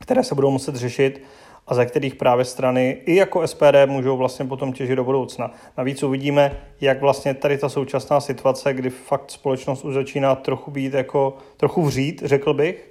které 0.00 0.24
se 0.24 0.34
budou 0.34 0.50
muset 0.50 0.76
řešit 0.76 1.22
a 1.70 1.74
ze 1.74 1.86
kterých 1.86 2.14
právě 2.14 2.44
strany 2.44 2.96
i 3.06 3.14
jako 3.14 3.46
SPD 3.46 3.86
můžou 3.86 4.16
vlastně 4.16 4.44
potom 4.44 4.72
těžit 4.72 4.96
do 4.96 5.04
budoucna. 5.04 5.50
Navíc 5.78 6.02
uvidíme, 6.02 6.56
jak 6.80 7.00
vlastně 7.00 7.34
tady 7.34 7.58
ta 7.58 7.68
současná 7.68 8.20
situace, 8.20 8.74
kdy 8.74 8.90
fakt 8.90 9.30
společnost 9.30 9.84
už 9.84 9.94
začíná 9.94 10.34
trochu 10.34 10.70
být 10.70 10.94
jako, 10.94 11.36
trochu 11.56 11.82
vřít, 11.82 12.22
řekl 12.24 12.54
bych, 12.54 12.90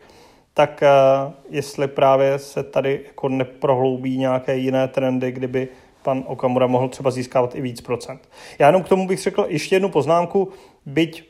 tak 0.53 0.83
uh, 0.83 1.33
jestli 1.49 1.87
právě 1.87 2.39
se 2.39 2.63
tady 2.63 3.01
jako 3.07 3.29
neprohloubí 3.29 4.17
nějaké 4.17 4.57
jiné 4.57 4.87
trendy, 4.87 5.31
kdyby 5.31 5.67
pan 6.03 6.23
Okamura 6.27 6.67
mohl 6.67 6.89
třeba 6.89 7.11
získávat 7.11 7.55
i 7.55 7.61
víc 7.61 7.81
procent. 7.81 8.29
Já 8.59 8.67
jenom 8.67 8.83
k 8.83 8.89
tomu 8.89 9.07
bych 9.07 9.19
řekl 9.19 9.45
ještě 9.47 9.75
jednu 9.75 9.89
poznámku, 9.89 10.49
byť 10.85 11.29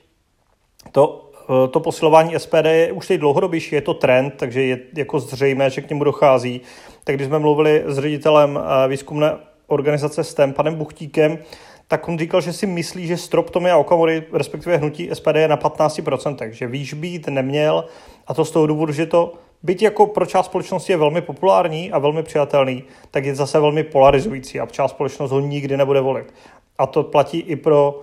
to 0.91 1.28
Eh, 1.28 1.28
to 1.71 1.79
posilování 1.79 2.33
SPD 2.37 2.65
je 2.65 2.91
už 2.91 3.07
teď 3.07 3.19
dlouhodobější, 3.19 3.75
je 3.75 3.81
to 3.81 3.93
trend, 3.93 4.33
takže 4.37 4.61
je 4.61 4.79
jako 4.95 5.19
zřejmé, 5.19 5.69
že 5.69 5.81
k 5.81 5.89
němu 5.89 6.03
dochází. 6.03 6.61
Tak 7.03 7.15
když 7.15 7.27
jsme 7.27 7.39
mluvili 7.39 7.83
s 7.85 7.99
ředitelem 7.99 8.59
eh, 8.59 8.87
výzkumné 8.87 9.37
organizace 9.67 10.23
STEM, 10.23 10.53
panem 10.53 10.75
Buchtíkem, 10.75 11.39
tak 11.87 12.07
on 12.07 12.19
říkal, 12.19 12.41
že 12.41 12.53
si 12.53 12.65
myslí, 12.65 13.07
že 13.07 13.17
strop 13.17 13.49
Tomia 13.49 13.77
Okamory, 13.77 14.23
respektive 14.33 14.77
hnutí 14.77 15.09
SPD 15.13 15.35
je 15.35 15.47
na 15.47 15.57
15%, 15.57 16.49
že 16.49 16.67
výš 16.67 16.93
být 16.93 17.27
neměl 17.27 17.85
a 18.27 18.33
to 18.33 18.45
z 18.45 18.51
toho 18.51 18.67
důvodu, 18.67 18.93
že 18.93 19.05
to 19.05 19.33
byť 19.63 19.81
jako 19.81 20.05
pro 20.05 20.25
část 20.25 20.45
společnosti 20.45 20.93
je 20.93 20.97
velmi 20.97 21.21
populární 21.21 21.91
a 21.91 21.99
velmi 21.99 22.23
přijatelný, 22.23 22.83
tak 23.11 23.25
je 23.25 23.35
zase 23.35 23.59
velmi 23.59 23.83
polarizující 23.83 24.59
a 24.59 24.65
část 24.65 24.91
společnost 24.91 25.31
ho 25.31 25.39
nikdy 25.39 25.77
nebude 25.77 26.01
volit. 26.01 26.33
A 26.77 26.85
to 26.85 27.03
platí 27.03 27.39
i 27.39 27.55
pro 27.55 28.01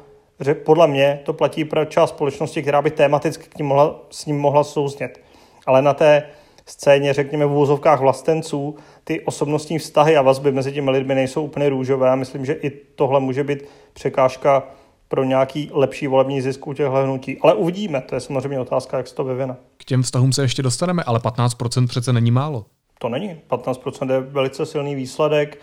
podle 0.64 0.88
mě 0.88 1.20
to 1.24 1.32
platí 1.32 1.64
pro 1.64 1.84
část 1.84 2.10
společnosti, 2.10 2.62
která 2.62 2.82
by 2.82 2.90
tematicky 2.90 3.44
k 3.48 3.58
ním 3.58 3.66
mohla, 3.66 4.00
s 4.10 4.26
ním 4.26 4.38
mohla 4.38 4.64
souznět. 4.64 5.20
Ale 5.66 5.82
na 5.82 5.94
té 5.94 6.22
scéně, 6.66 7.12
řekněme 7.12 7.46
v 7.46 7.52
úvozovkách 7.52 8.00
vlastenců, 8.00 8.76
ty 9.04 9.20
osobnostní 9.20 9.78
vztahy 9.78 10.16
a 10.16 10.22
vazby 10.22 10.52
mezi 10.52 10.72
těmi 10.72 10.90
lidmi 10.90 11.14
nejsou 11.14 11.42
úplně 11.42 11.68
růžové. 11.68 12.08
Já 12.08 12.14
myslím, 12.14 12.44
že 12.44 12.52
i 12.52 12.70
tohle 12.70 13.20
může 13.20 13.44
být 13.44 13.64
překážka 13.92 14.62
pro 15.08 15.24
nějaký 15.24 15.70
lepší 15.72 16.06
volební 16.06 16.40
zisk 16.40 16.66
u 16.66 16.72
těchto 16.72 16.92
hnutí. 16.92 17.38
Ale 17.42 17.54
uvidíme, 17.54 18.00
to 18.00 18.14
je 18.14 18.20
samozřejmě 18.20 18.60
otázka, 18.60 18.96
jak 18.96 19.08
se 19.08 19.14
to 19.14 19.24
vyvine. 19.24 19.56
K 19.76 19.84
těm 19.84 20.02
vztahům 20.02 20.32
se 20.32 20.42
ještě 20.42 20.62
dostaneme, 20.62 21.02
ale 21.02 21.18
15% 21.18 21.86
přece 21.86 22.12
není 22.12 22.30
málo. 22.30 22.64
To 22.98 23.08
není. 23.08 23.36
15% 23.50 24.12
je 24.12 24.20
velice 24.20 24.66
silný 24.66 24.94
výsledek 24.94 25.58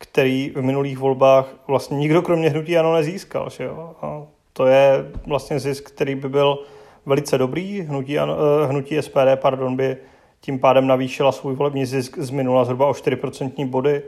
který 0.00 0.52
v 0.56 0.62
minulých 0.62 0.98
volbách 0.98 1.54
vlastně 1.66 1.96
nikdo 1.96 2.22
kromě 2.22 2.50
hnutí 2.50 2.78
ano 2.78 2.94
nezískal. 2.94 3.50
Že 3.50 3.64
jo? 3.64 3.94
A 4.02 4.22
to 4.52 4.66
je 4.66 5.04
vlastně 5.26 5.60
zisk, 5.60 5.90
který 5.90 6.14
by 6.14 6.28
byl 6.28 6.58
velice 7.06 7.38
dobrý. 7.38 7.80
Hnutí, 7.80 8.18
ano, 8.18 8.36
eh, 8.38 8.66
hnutí 8.66 8.96
SPD 8.96 9.36
pardon, 9.36 9.76
by 9.76 9.96
tím 10.40 10.58
pádem 10.58 10.86
navýšila 10.86 11.32
svůj 11.32 11.54
volební 11.54 11.86
zisk 11.86 12.18
z 12.18 12.30
minula 12.30 12.64
zhruba 12.64 12.86
o 12.86 12.94
4% 12.94 13.66
body. 13.66 14.02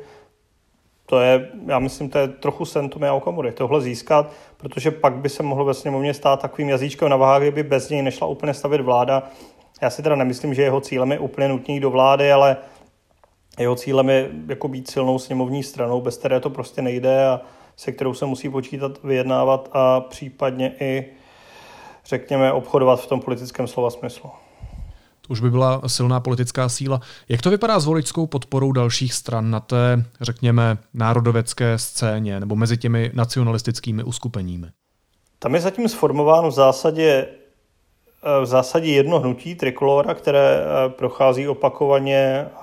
To 1.06 1.20
je, 1.20 1.48
já 1.66 1.78
myslím, 1.78 2.08
to 2.08 2.18
je 2.18 2.28
trochu 2.28 2.64
sen 2.64 2.88
Tomia 2.88 3.14
Okamury, 3.14 3.52
tohle 3.52 3.80
získat, 3.80 4.32
protože 4.56 4.90
pak 4.90 5.14
by 5.14 5.28
se 5.28 5.42
mohlo 5.42 5.64
ve 5.64 5.74
sněmovně 5.74 6.14
stát 6.14 6.40
takovým 6.40 6.68
jazyčkem 6.68 7.08
na 7.08 7.16
váhách, 7.16 7.42
kdyby 7.42 7.62
bez 7.62 7.88
něj 7.88 8.02
nešla 8.02 8.26
úplně 8.26 8.54
stavit 8.54 8.80
vláda. 8.80 9.22
Já 9.82 9.90
si 9.90 10.02
teda 10.02 10.16
nemyslím, 10.16 10.54
že 10.54 10.62
jeho 10.62 10.80
cílem 10.80 11.12
je 11.12 11.18
úplně 11.18 11.48
nutný 11.48 11.80
do 11.80 11.90
vlády, 11.90 12.32
ale 12.32 12.56
jeho 13.58 13.76
cílem 13.76 14.08
je 14.08 14.30
jako 14.48 14.68
být 14.68 14.90
silnou 14.90 15.18
sněmovní 15.18 15.62
stranou, 15.62 16.00
bez 16.00 16.16
které 16.16 16.40
to 16.40 16.50
prostě 16.50 16.82
nejde 16.82 17.26
a 17.26 17.40
se 17.76 17.92
kterou 17.92 18.14
se 18.14 18.26
musí 18.26 18.48
počítat, 18.48 19.02
vyjednávat 19.04 19.68
a 19.72 20.00
případně 20.00 20.74
i, 20.80 21.06
řekněme, 22.06 22.52
obchodovat 22.52 23.00
v 23.00 23.06
tom 23.06 23.20
politickém 23.20 23.66
slova 23.66 23.90
smyslu. 23.90 24.30
To 25.26 25.32
už 25.32 25.40
by 25.40 25.50
byla 25.50 25.82
silná 25.86 26.20
politická 26.20 26.68
síla. 26.68 27.00
Jak 27.28 27.42
to 27.42 27.50
vypadá 27.50 27.80
s 27.80 27.86
voličskou 27.86 28.26
podporou 28.26 28.72
dalších 28.72 29.14
stran 29.14 29.50
na 29.50 29.60
té, 29.60 30.04
řekněme, 30.20 30.78
národovecké 30.94 31.78
scéně 31.78 32.40
nebo 32.40 32.56
mezi 32.56 32.76
těmi 32.76 33.10
nacionalistickými 33.14 34.04
uskupeními? 34.04 34.66
Tam 35.38 35.54
je 35.54 35.60
zatím 35.60 35.88
sformováno 35.88 36.48
v 36.48 36.54
zásadě 36.54 37.28
v 38.42 38.46
zásadě 38.46 38.92
jedno 38.92 39.20
hnutí 39.20 39.54
Trikolora, 39.54 40.14
které 40.14 40.56
eh, 40.56 40.88
prochází 40.88 41.48
opakovaně 41.48 42.16
eh, 42.16 42.58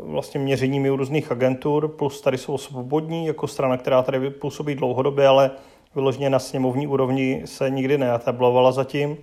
vlastně 0.00 0.40
měřeními 0.40 0.90
u 0.90 0.96
různých 0.96 1.32
agentur, 1.32 1.88
plus 1.88 2.20
tady 2.20 2.38
jsou 2.38 2.58
svobodní 2.58 3.26
jako 3.26 3.46
strana, 3.46 3.76
která 3.76 4.02
tady 4.02 4.30
působí 4.30 4.74
dlouhodobě, 4.74 5.26
ale 5.26 5.50
vyloženě 5.94 6.30
na 6.30 6.38
sněmovní 6.38 6.86
úrovni 6.86 7.42
se 7.44 7.70
nikdy 7.70 7.98
neatablovala 7.98 8.72
zatím. 8.72 9.16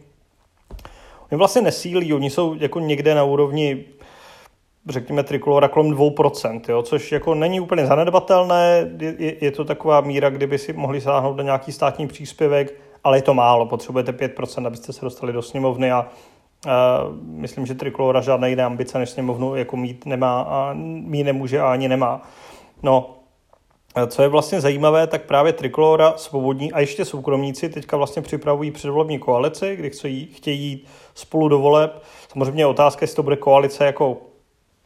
Oni 1.32 1.38
vlastně 1.38 1.62
nesílí, 1.62 2.14
oni 2.14 2.30
jsou 2.30 2.56
jako 2.60 2.80
někde 2.80 3.16
na 3.16 3.24
úrovni 3.24 3.86
řekněme 4.90 5.24
Trikolora 5.24 5.68
kolem 5.68 5.92
2%, 5.92 6.62
jo, 6.70 6.82
což 6.82 7.12
jako 7.12 7.36
není 7.36 7.60
úplně 7.60 7.86
zanedbatelné, 7.86 8.92
je, 9.00 9.36
je 9.42 9.52
to 9.52 9.66
taková 9.66 10.02
míra, 10.02 10.30
kdyby 10.30 10.58
si 10.58 10.74
mohli 10.74 11.02
sáhnout 11.02 11.38
na 11.38 11.44
nějaký 11.44 11.72
státní 11.72 12.08
příspěvek, 12.08 12.74
ale 13.04 13.18
je 13.18 13.22
to 13.22 13.34
málo, 13.34 13.66
potřebujete 13.66 14.12
5%, 14.12 14.68
abyste 14.68 14.94
se 14.94 15.06
dostali 15.06 15.34
do 15.34 15.42
sněmovny 15.42 15.92
a 15.92 16.08
Uh, 16.66 17.16
myslím, 17.22 17.66
že 17.66 17.74
Trikolora 17.74 18.22
žádné 18.22 18.50
jiné 18.50 18.64
ambice 18.64 19.00
než 19.00 19.10
sněmovnu 19.10 19.56
jako 19.56 19.78
mít 19.78 20.06
nemá 20.06 20.42
a 20.42 20.74
mít 20.74 21.24
nemůže 21.24 21.60
a 21.60 21.72
ani 21.72 21.88
nemá. 21.88 22.22
No, 22.84 23.16
co 24.08 24.22
je 24.22 24.28
vlastně 24.28 24.62
zajímavé, 24.62 25.08
tak 25.08 25.22
právě 25.26 25.54
Trikolora, 25.54 26.14
Svobodní 26.18 26.72
a 26.72 26.80
ještě 26.80 27.06
soukromníci 27.06 27.70
teďka 27.70 27.98
vlastně 27.98 28.22
připravují 28.22 28.72
předvolební 28.72 29.20
koalici, 29.20 29.76
kdy 29.76 29.90
chtějí, 29.90 30.26
chtějí 30.26 30.62
jít 30.62 30.88
spolu 31.16 31.48
do 31.48 31.60
voleb. 31.60 32.04
Samozřejmě 32.32 32.62
je 32.62 32.68
otázka, 32.68 33.04
jestli 33.04 33.16
to 33.16 33.24
bude 33.24 33.36
koalice 33.36 33.86
jako 33.86 34.18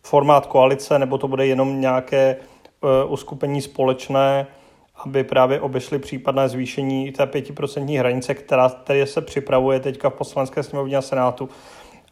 formát 0.04 0.46
koalice, 0.46 1.00
nebo 1.00 1.18
to 1.18 1.28
bude 1.28 1.48
jenom 1.48 1.82
nějaké 1.82 2.36
uh, 2.82 3.12
uskupení 3.12 3.62
společné, 3.62 4.48
aby 4.98 5.24
právě 5.24 5.62
obešli 5.62 6.00
případné 6.00 6.50
zvýšení 6.50 7.12
té 7.12 7.26
pětiprocentní 7.26 7.98
hranice, 7.98 8.34
která 8.34 8.70
tady 8.70 9.08
se 9.08 9.22
připravuje 9.22 9.80
teďka 9.80 10.10
v 10.10 10.14
poslanské 10.14 10.64
sněmovně 10.64 10.98
a 10.98 11.02
senátu. 11.02 11.50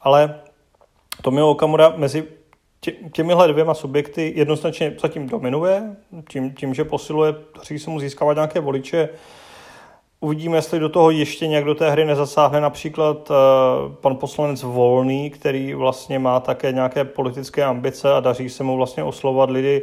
Ale 0.01 0.39
Tomio 1.21 1.49
Okamura 1.49 1.93
mezi 1.97 2.23
těmihle 3.11 3.47
dvěma 3.47 3.73
subjekty 3.73 4.33
jednoznačně 4.35 4.95
zatím 5.01 5.29
dominuje, 5.29 5.95
tím, 6.29 6.53
tím 6.53 6.73
že 6.73 6.83
posiluje, 6.83 7.35
daří 7.55 7.79
se 7.79 7.89
mu 7.89 7.99
získávat 7.99 8.33
nějaké 8.33 8.59
voliče. 8.59 9.09
Uvidíme, 10.19 10.57
jestli 10.57 10.79
do 10.79 10.89
toho 10.89 11.11
ještě 11.11 11.47
nějak 11.47 11.65
do 11.65 11.75
té 11.75 11.91
hry 11.91 12.05
nezasáhne 12.05 12.61
například 12.61 13.29
uh, 13.29 13.35
pan 13.95 14.15
poslanec 14.15 14.63
Volný, 14.63 15.29
který 15.29 15.73
vlastně 15.73 16.19
má 16.19 16.39
také 16.39 16.71
nějaké 16.71 17.05
politické 17.05 17.63
ambice 17.63 18.13
a 18.13 18.19
daří 18.19 18.49
se 18.49 18.63
mu 18.63 18.77
vlastně 18.77 19.03
oslovovat 19.03 19.49
lidi 19.49 19.81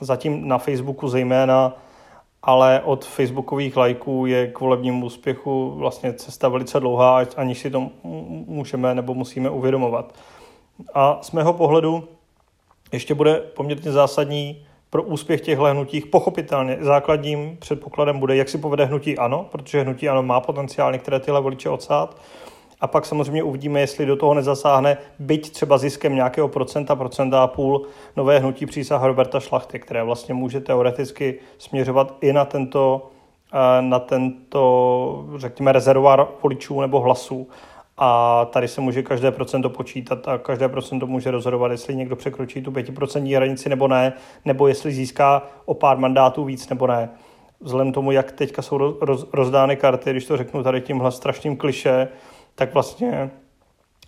zatím 0.00 0.48
na 0.48 0.58
Facebooku 0.58 1.08
zejména 1.08 1.76
ale 2.42 2.82
od 2.84 3.04
facebookových 3.04 3.76
lajků 3.76 4.26
je 4.26 4.46
k 4.46 4.60
volebnímu 4.60 5.06
úspěchu 5.06 5.70
vlastně 5.70 6.12
cesta 6.12 6.48
velice 6.48 6.80
dlouhá, 6.80 7.22
aniž 7.36 7.58
si 7.58 7.70
to 7.70 7.90
můžeme 8.46 8.94
nebo 8.94 9.14
musíme 9.14 9.50
uvědomovat. 9.50 10.14
A 10.94 11.18
z 11.22 11.32
mého 11.32 11.52
pohledu 11.52 12.08
ještě 12.92 13.14
bude 13.14 13.34
poměrně 13.34 13.92
zásadní 13.92 14.66
pro 14.90 15.02
úspěch 15.02 15.40
těchto 15.40 15.64
hnutích. 15.64 16.06
Pochopitelně 16.06 16.78
základním 16.80 17.56
předpokladem 17.56 18.18
bude, 18.18 18.36
jak 18.36 18.48
si 18.48 18.58
povede 18.58 18.84
hnutí 18.84 19.18
ANO, 19.18 19.46
protože 19.50 19.82
hnutí 19.82 20.08
ANO 20.08 20.22
má 20.22 20.40
potenciál 20.40 20.92
některé 20.92 21.20
tyhle 21.20 21.40
voliče 21.40 21.68
odsát, 21.68 22.16
a 22.80 22.86
pak 22.86 23.06
samozřejmě 23.06 23.42
uvidíme, 23.42 23.80
jestli 23.80 24.06
do 24.06 24.16
toho 24.16 24.34
nezasáhne, 24.34 24.96
byť 25.18 25.50
třeba 25.50 25.78
ziskem 25.78 26.14
nějakého 26.14 26.48
procenta, 26.48 26.96
procenta 26.96 27.42
a 27.42 27.46
půl 27.46 27.86
nové 28.16 28.38
hnutí 28.38 28.66
přísah 28.66 29.02
Roberta 29.02 29.40
Šlachty, 29.40 29.78
které 29.78 30.02
vlastně 30.02 30.34
může 30.34 30.60
teoreticky 30.60 31.38
směřovat 31.58 32.16
i 32.20 32.32
na 32.32 32.44
tento, 32.44 33.10
eh, 33.52 33.82
na 33.82 33.98
tento 33.98 35.26
řekněme, 35.36 35.72
rezervoár 35.72 36.26
voličů 36.42 36.80
nebo 36.80 37.00
hlasů. 37.00 37.48
A 38.02 38.44
tady 38.44 38.68
se 38.68 38.80
může 38.80 39.02
každé 39.02 39.30
procento 39.30 39.70
počítat 39.70 40.28
a 40.28 40.38
každé 40.38 40.68
procento 40.68 41.06
může 41.06 41.30
rozhodovat, 41.30 41.70
jestli 41.70 41.96
někdo 41.96 42.16
překročí 42.16 42.62
tu 42.62 42.70
5% 42.70 43.36
hranici 43.36 43.68
nebo 43.68 43.88
ne, 43.88 44.12
nebo 44.44 44.68
jestli 44.68 44.92
získá 44.92 45.42
o 45.64 45.74
pár 45.74 45.98
mandátů 45.98 46.44
víc 46.44 46.68
nebo 46.68 46.86
ne. 46.86 47.10
Vzhledem 47.60 47.92
tomu, 47.92 48.12
jak 48.12 48.32
teďka 48.32 48.62
jsou 48.62 48.96
roz, 49.00 49.26
rozdány 49.32 49.76
karty, 49.76 50.10
když 50.10 50.26
to 50.26 50.36
řeknu 50.36 50.62
tady 50.62 50.80
tímhle 50.80 51.12
strašným 51.12 51.56
kliše, 51.56 52.08
tak 52.54 52.74
vlastně 52.74 53.30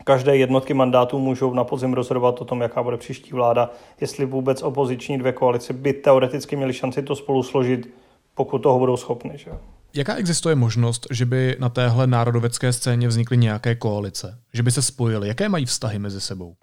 každé 0.05 0.37
jednotky 0.37 0.75
mandátů 0.75 1.19
můžou 1.19 1.55
na 1.55 1.65
podzim 1.65 1.95
rozhodovat 1.95 2.41
o 2.41 2.45
tom, 2.45 2.61
jaká 2.61 2.83
bude 2.83 2.97
příští 2.97 3.33
vláda, 3.33 3.71
jestli 4.01 4.27
vůbec 4.27 4.63
opoziční 4.63 5.19
dvě 5.19 5.33
koalice 5.33 5.73
by 5.73 5.93
teoreticky 5.93 6.57
měly 6.57 6.73
šanci 6.73 7.03
to 7.03 7.17
spolu 7.17 7.43
složit, 7.43 7.95
pokud 8.35 8.59
toho 8.59 8.79
budou 8.79 8.97
schopni. 8.97 9.33
Že? 9.35 9.51
Jaká 9.95 10.15
existuje 10.15 10.55
možnost, 10.55 11.07
že 11.11 11.27
by 11.27 11.57
na 11.61 11.69
téhle 11.69 12.07
národovecké 12.07 12.73
scéně 12.73 13.09
vznikly 13.09 13.37
nějaké 13.37 13.75
koalice? 13.75 14.39
Že 14.53 14.63
by 14.63 14.71
se 14.71 14.83
spojily? 14.83 15.29
Jaké 15.29 15.49
mají 15.49 15.67
vztahy 15.67 15.99
mezi 15.99 16.21
sebou? 16.21 16.55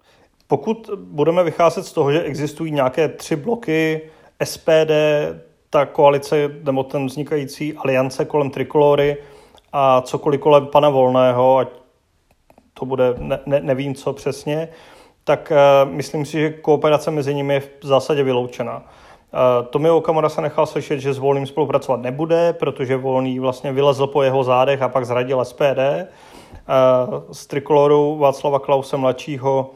Pokud 0.46 0.90
budeme 0.96 1.44
vycházet 1.44 1.86
z 1.86 1.92
toho, 1.92 2.12
že 2.12 2.22
existují 2.22 2.72
nějaké 2.72 3.08
tři 3.08 3.36
bloky, 3.36 4.00
SPD, 4.44 4.90
ta 5.70 5.86
koalice 5.86 6.50
nebo 6.62 6.84
ten 6.84 7.06
vznikající 7.06 7.74
aliance 7.74 8.24
kolem 8.24 8.50
trikolory 8.50 9.16
a 9.72 10.00
cokoliv 10.00 10.40
kolem 10.40 10.66
pana 10.66 10.88
Volného, 10.88 11.58
ať 11.58 11.68
to 12.74 12.86
bude, 12.86 13.14
ne, 13.18 13.38
ne, 13.46 13.60
nevím 13.60 13.94
co 13.94 14.12
přesně, 14.12 14.68
tak 15.24 15.52
uh, 15.84 15.90
myslím 15.90 16.24
si, 16.24 16.40
že 16.40 16.50
kooperace 16.50 17.10
mezi 17.10 17.34
nimi 17.34 17.54
je 17.54 17.60
v 17.60 17.86
zásadě 17.86 18.22
vyloučená. 18.22 18.76
Uh, 18.76 19.66
Tomio 19.66 19.96
Okamura 19.96 20.28
se 20.28 20.40
nechal 20.40 20.66
slyšet, 20.66 21.00
že 21.00 21.14
s 21.14 21.18
Volným 21.18 21.46
spolupracovat 21.46 22.00
nebude, 22.00 22.52
protože 22.52 22.96
Volný 22.96 23.38
vlastně 23.38 23.72
vylezl 23.72 24.06
po 24.06 24.22
jeho 24.22 24.44
zádech 24.44 24.82
a 24.82 24.88
pak 24.88 25.06
zradil 25.06 25.44
SPD. 25.44 25.78
Uh, 26.00 27.32
s 27.32 27.46
trikolorou 27.46 28.18
Václava 28.18 28.58
Klause 28.58 28.96
mladšího 28.96 29.70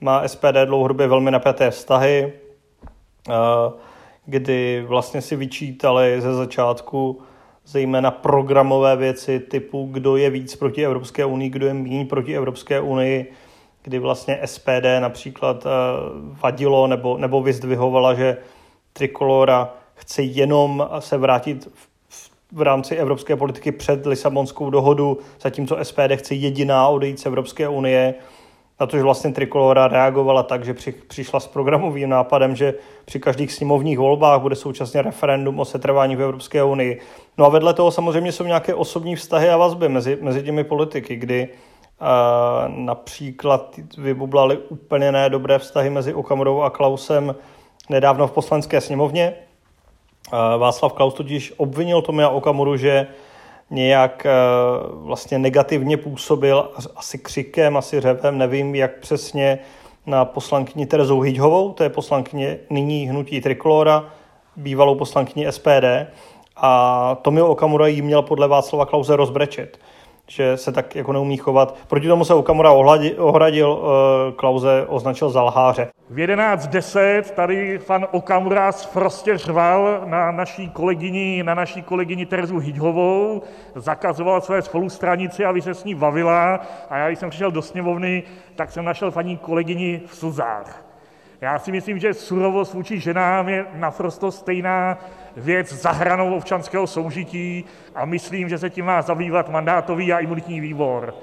má 0.00 0.28
SPD 0.28 0.64
dlouhodobě 0.64 1.06
velmi 1.06 1.30
napjaté 1.30 1.70
vztahy, 1.70 2.32
uh, 3.28 3.34
kdy 4.26 4.84
vlastně 4.88 5.20
si 5.20 5.36
vyčítali 5.36 6.20
ze 6.20 6.34
začátku 6.34 7.22
zejména 7.70 8.10
programové 8.10 8.96
věci 8.96 9.40
typu, 9.40 9.88
kdo 9.92 10.16
je 10.16 10.30
víc 10.30 10.56
proti 10.56 10.84
Evropské 10.84 11.24
unii, 11.24 11.50
kdo 11.50 11.66
je 11.66 11.74
méně 11.74 12.04
proti 12.04 12.36
Evropské 12.36 12.80
unii, 12.80 13.32
kdy 13.82 13.98
vlastně 13.98 14.40
SPD 14.44 15.00
například 15.00 15.66
eh, 15.66 15.70
vadilo 16.42 16.86
nebo, 16.86 17.18
nebo 17.18 17.42
vyzdvihovala, 17.42 18.14
že 18.14 18.36
Trikolora 18.92 19.74
chce 19.94 20.22
jenom 20.22 20.88
se 20.98 21.18
vrátit 21.18 21.68
v, 21.74 22.30
v 22.52 22.62
rámci 22.62 22.96
evropské 22.96 23.36
politiky 23.36 23.72
před 23.72 24.06
Lisabonskou 24.06 24.70
dohodu, 24.70 25.18
zatímco 25.40 25.78
SPD 25.82 26.16
chce 26.16 26.34
jediná 26.34 26.88
odejít 26.88 27.20
z 27.20 27.26
Evropské 27.26 27.68
unie 27.68 28.14
na 28.80 28.86
to, 28.86 28.96
že 28.96 29.02
vlastně 29.02 29.32
Trikolora 29.32 29.88
reagovala 29.88 30.42
tak, 30.42 30.64
že 30.64 30.74
při, 30.74 30.92
přišla 30.92 31.40
s 31.40 31.46
programovým 31.46 32.08
nápadem, 32.08 32.56
že 32.56 32.74
při 33.04 33.20
každých 33.20 33.52
sněmovních 33.52 33.98
volbách 33.98 34.40
bude 34.40 34.56
současně 34.56 35.02
referendum 35.02 35.60
o 35.60 35.64
setrvání 35.64 36.16
v 36.16 36.22
Evropské 36.22 36.62
unii. 36.62 37.00
No 37.38 37.44
a 37.46 37.48
vedle 37.48 37.74
toho 37.74 37.90
samozřejmě 37.90 38.32
jsou 38.32 38.44
nějaké 38.44 38.74
osobní 38.74 39.16
vztahy 39.16 39.48
a 39.48 39.56
vazby 39.56 39.88
mezi, 39.88 40.18
mezi 40.20 40.42
těmi 40.42 40.64
politiky, 40.64 41.16
kdy 41.16 41.48
uh, 41.48 42.06
například 42.76 43.74
vybublaly 43.98 44.58
úplně 44.58 45.12
nedobré 45.12 45.58
vztahy 45.58 45.90
mezi 45.90 46.14
Okamurou 46.14 46.60
a 46.60 46.70
Klausem 46.70 47.34
nedávno 47.90 48.26
v 48.26 48.32
poslanské 48.32 48.80
sněmovně. 48.80 49.34
Uh, 50.32 50.60
Václav 50.60 50.92
Klaus 50.92 51.14
totiž 51.14 51.54
obvinil 51.56 52.02
Tomia 52.02 52.28
Okamuru, 52.28 52.76
že 52.76 53.06
nějak 53.70 54.26
eh, 54.26 54.30
vlastně 54.92 55.38
negativně 55.38 55.96
působil, 55.96 56.70
asi 56.96 57.18
křikem, 57.18 57.76
asi 57.76 58.00
řevem, 58.00 58.38
nevím 58.38 58.74
jak 58.74 58.98
přesně, 58.98 59.58
na 60.06 60.24
poslankyni 60.24 60.86
Terezu 60.86 61.20
Hyďhovou, 61.20 61.72
to 61.72 61.82
je 61.82 61.88
poslankyně 61.88 62.58
nyní 62.70 63.08
hnutí 63.08 63.40
Trikolora, 63.40 64.10
bývalou 64.56 64.94
poslankyni 64.94 65.52
SPD 65.52 65.84
a 66.56 67.14
Tomio 67.22 67.46
Okamura 67.46 67.86
jí 67.86 68.02
měl 68.02 68.22
podle 68.22 68.48
Václava 68.48 68.86
Klauze 68.86 69.16
rozbrečet 69.16 69.78
že 70.30 70.56
se 70.56 70.72
tak 70.72 70.96
jako 70.96 71.12
neumí 71.12 71.36
chovat. 71.36 71.76
Proti 71.88 72.08
tomu 72.08 72.24
se 72.24 72.34
Okamura 72.34 72.72
ohradil, 73.18 73.70
uh, 73.70 74.34
Klauze 74.36 74.86
označil 74.88 75.30
za 75.30 75.42
lháře. 75.42 75.88
V 76.10 76.16
11.10 76.16 77.22
tady 77.22 77.78
pan 77.78 78.06
Okamura 78.10 78.72
prostě 78.92 79.38
řval 79.38 80.00
na 80.04 80.30
naší 80.30 80.68
kolegyni, 80.68 81.42
na 81.42 81.54
naší 81.54 81.82
kolegyni 81.82 82.26
Terezu 82.26 82.58
Hyďhovou, 82.58 83.42
zakazoval 83.74 84.40
své 84.40 84.62
spolustranici, 84.62 85.44
aby 85.44 85.62
se 85.62 85.74
s 85.74 85.84
ní 85.84 85.94
bavila 85.94 86.60
a 86.90 86.96
já, 86.96 87.06
když 87.06 87.18
jsem 87.18 87.30
přišel 87.30 87.50
do 87.50 87.62
sněmovny, 87.62 88.22
tak 88.54 88.70
jsem 88.70 88.84
našel 88.84 89.10
paní 89.10 89.36
kolegyni 89.36 90.00
v 90.06 90.14
slzách. 90.14 90.89
Já 91.40 91.58
si 91.58 91.72
myslím, 91.72 91.98
že 91.98 92.14
surovost 92.14 92.74
vůči 92.74 93.00
ženám 93.00 93.48
je 93.48 93.66
naprosto 93.74 94.32
stejná 94.32 94.98
věc 95.36 95.72
za 95.72 95.90
hranou 95.90 96.34
občanského 96.34 96.86
soužití 96.86 97.64
a 97.94 98.04
myslím, 98.04 98.48
že 98.48 98.58
se 98.58 98.70
tím 98.70 98.84
má 98.84 99.02
zabývat 99.02 99.48
mandátový 99.48 100.12
a 100.12 100.18
imunitní 100.18 100.60
výbor. 100.60 101.14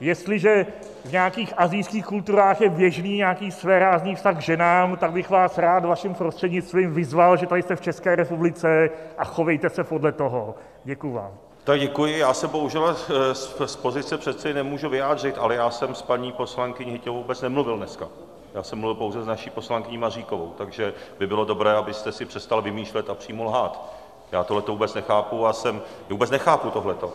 Jestliže 0.00 0.66
v 1.04 1.12
nějakých 1.12 1.54
azijských 1.56 2.06
kulturách 2.06 2.60
je 2.60 2.68
běžný 2.68 3.16
nějaký 3.16 3.50
svérázný 3.50 4.14
vztah 4.14 4.36
k 4.36 4.40
ženám, 4.40 4.96
tak 4.96 5.12
bych 5.12 5.30
vás 5.30 5.58
rád 5.58 5.84
vaším 5.84 6.14
prostřednictvím 6.14 6.94
vyzval, 6.94 7.36
že 7.36 7.46
tady 7.46 7.62
jste 7.62 7.76
v 7.76 7.80
České 7.80 8.16
republice 8.16 8.90
a 9.18 9.24
chovejte 9.24 9.70
se 9.70 9.84
podle 9.84 10.12
toho. 10.12 10.54
Děkuji 10.84 11.12
vám. 11.12 11.32
Tak 11.64 11.80
děkuji. 11.80 12.18
Já 12.18 12.34
se 12.34 12.48
bohužel 12.48 12.96
eh, 12.96 13.34
z 13.66 13.76
pozice 13.76 14.18
předsedy 14.18 14.54
nemůžu 14.54 14.88
vyjádřit, 14.88 15.34
ale 15.38 15.54
já 15.54 15.70
jsem 15.70 15.94
s 15.94 16.02
paní 16.02 16.32
poslankyní 16.32 16.92
Hyťovou 16.92 17.18
vůbec 17.18 17.42
nemluvil 17.42 17.76
dneska. 17.76 18.08
Já 18.56 18.62
jsem 18.62 18.78
mluvil 18.78 18.94
pouze 18.94 19.22
s 19.22 19.26
naší 19.26 19.50
poslankyní 19.50 19.98
Maříkovou, 19.98 20.54
takže 20.58 20.94
by 21.18 21.26
bylo 21.26 21.44
dobré, 21.44 21.72
abyste 21.72 22.12
si 22.12 22.24
přestal 22.24 22.62
vymýšlet 22.62 23.10
a 23.10 23.14
přímo 23.14 23.44
lhát. 23.44 23.94
Já 24.32 24.44
tohleto 24.44 24.72
vůbec 24.72 24.94
nechápu 24.94 25.46
a 25.46 25.52
jsem, 25.52 25.82
vůbec 26.10 26.30
nechápu 26.30 26.70
tohleto. 26.70 27.12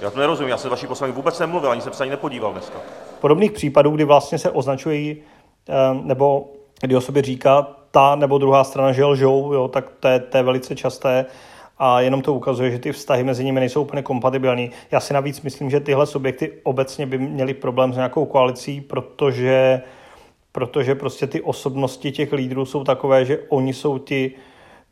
Já 0.00 0.10
to 0.10 0.20
nerozumím, 0.20 0.50
já 0.50 0.56
jsem 0.56 0.68
s 0.68 0.70
vaší 0.70 0.86
poslankyní 0.86 1.16
vůbec 1.16 1.38
nemluvil, 1.38 1.70
ani 1.70 1.80
jsem 1.80 1.92
se 1.92 2.02
ani 2.02 2.10
nepodíval 2.10 2.52
dneska. 2.52 2.78
Podobných 3.20 3.52
případů, 3.52 3.90
kdy 3.90 4.04
vlastně 4.04 4.38
se 4.38 4.50
označují, 4.50 5.16
eh, 5.68 5.72
nebo 6.02 6.50
kdy 6.80 6.96
o 6.96 7.00
sobě 7.00 7.22
říká 7.22 7.66
ta 7.90 8.16
nebo 8.16 8.38
druhá 8.38 8.64
strana, 8.64 8.92
že 8.92 9.04
lžou, 9.04 9.52
jo, 9.52 9.68
tak 9.68 9.84
to 10.00 10.08
je, 10.08 10.20
to 10.20 10.36
je 10.36 10.42
velice 10.42 10.76
časté 10.76 11.26
a 11.78 12.00
jenom 12.00 12.22
to 12.22 12.34
ukazuje, 12.34 12.70
že 12.70 12.78
ty 12.78 12.92
vztahy 12.92 13.24
mezi 13.24 13.44
nimi 13.44 13.60
nejsou 13.60 13.82
úplně 13.82 14.02
kompatibilní. 14.02 14.70
Já 14.90 15.00
si 15.00 15.14
navíc 15.14 15.42
myslím, 15.42 15.70
že 15.70 15.80
tyhle 15.80 16.06
subjekty 16.06 16.52
obecně 16.62 17.06
by 17.06 17.18
měly 17.18 17.54
problém 17.54 17.92
s 17.92 17.96
nějakou 17.96 18.24
koalicí, 18.24 18.80
protože 18.80 19.82
protože 20.52 20.94
prostě 20.94 21.26
ty 21.26 21.40
osobnosti 21.40 22.12
těch 22.12 22.32
lídrů 22.32 22.64
jsou 22.64 22.84
takové, 22.84 23.24
že 23.24 23.38
oni 23.48 23.74
jsou 23.74 23.98
ti, 23.98 24.32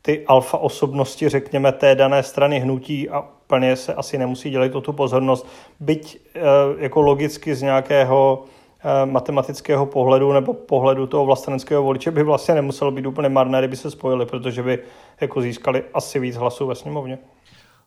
ty 0.01 0.25
alfa 0.27 0.57
osobnosti, 0.57 1.29
řekněme, 1.29 1.71
té 1.71 1.95
dané 1.95 2.23
strany 2.23 2.59
hnutí 2.59 3.09
a 3.09 3.19
úplně 3.19 3.75
se 3.75 3.93
asi 3.93 4.17
nemusí 4.17 4.49
dělat 4.49 4.75
o 4.75 4.81
tu 4.81 4.93
pozornost. 4.93 5.47
Byť 5.79 6.17
eh, 6.35 6.39
jako 6.77 7.01
logicky 7.01 7.55
z 7.55 7.61
nějakého 7.61 8.43
eh, 8.79 9.05
matematického 9.05 9.85
pohledu 9.85 10.33
nebo 10.33 10.53
pohledu 10.53 11.07
toho 11.07 11.25
vlasteneckého 11.25 11.83
voliče 11.83 12.11
by 12.11 12.23
vlastně 12.23 12.55
nemuselo 12.55 12.91
být 12.91 13.05
úplně 13.05 13.29
marné, 13.29 13.59
kdyby 13.59 13.75
se 13.75 13.91
spojili, 13.91 14.25
protože 14.25 14.63
by 14.63 14.79
jako 15.21 15.41
získali 15.41 15.83
asi 15.93 16.19
víc 16.19 16.35
hlasů 16.35 16.67
ve 16.67 16.75
sněmovně. 16.75 17.19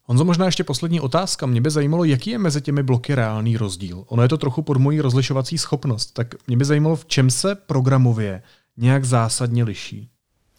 Honzo, 0.06 0.24
možná 0.24 0.46
ještě 0.46 0.64
poslední 0.64 1.00
otázka. 1.00 1.46
Mě 1.46 1.60
by 1.60 1.70
zajímalo, 1.70 2.04
jaký 2.04 2.30
je 2.30 2.38
mezi 2.38 2.60
těmi 2.60 2.82
bloky 2.82 3.14
reálný 3.14 3.56
rozdíl. 3.56 4.04
Ono 4.06 4.22
je 4.22 4.28
to 4.28 4.38
trochu 4.38 4.62
pod 4.62 4.76
mojí 4.76 5.00
rozlišovací 5.00 5.58
schopnost, 5.58 6.06
tak 6.06 6.34
mě 6.46 6.56
by 6.56 6.64
zajímalo, 6.64 6.96
v 6.96 7.06
čem 7.06 7.30
se 7.30 7.54
programově 7.54 8.42
nějak 8.76 9.04
zásadně 9.04 9.64
liší. 9.64 10.08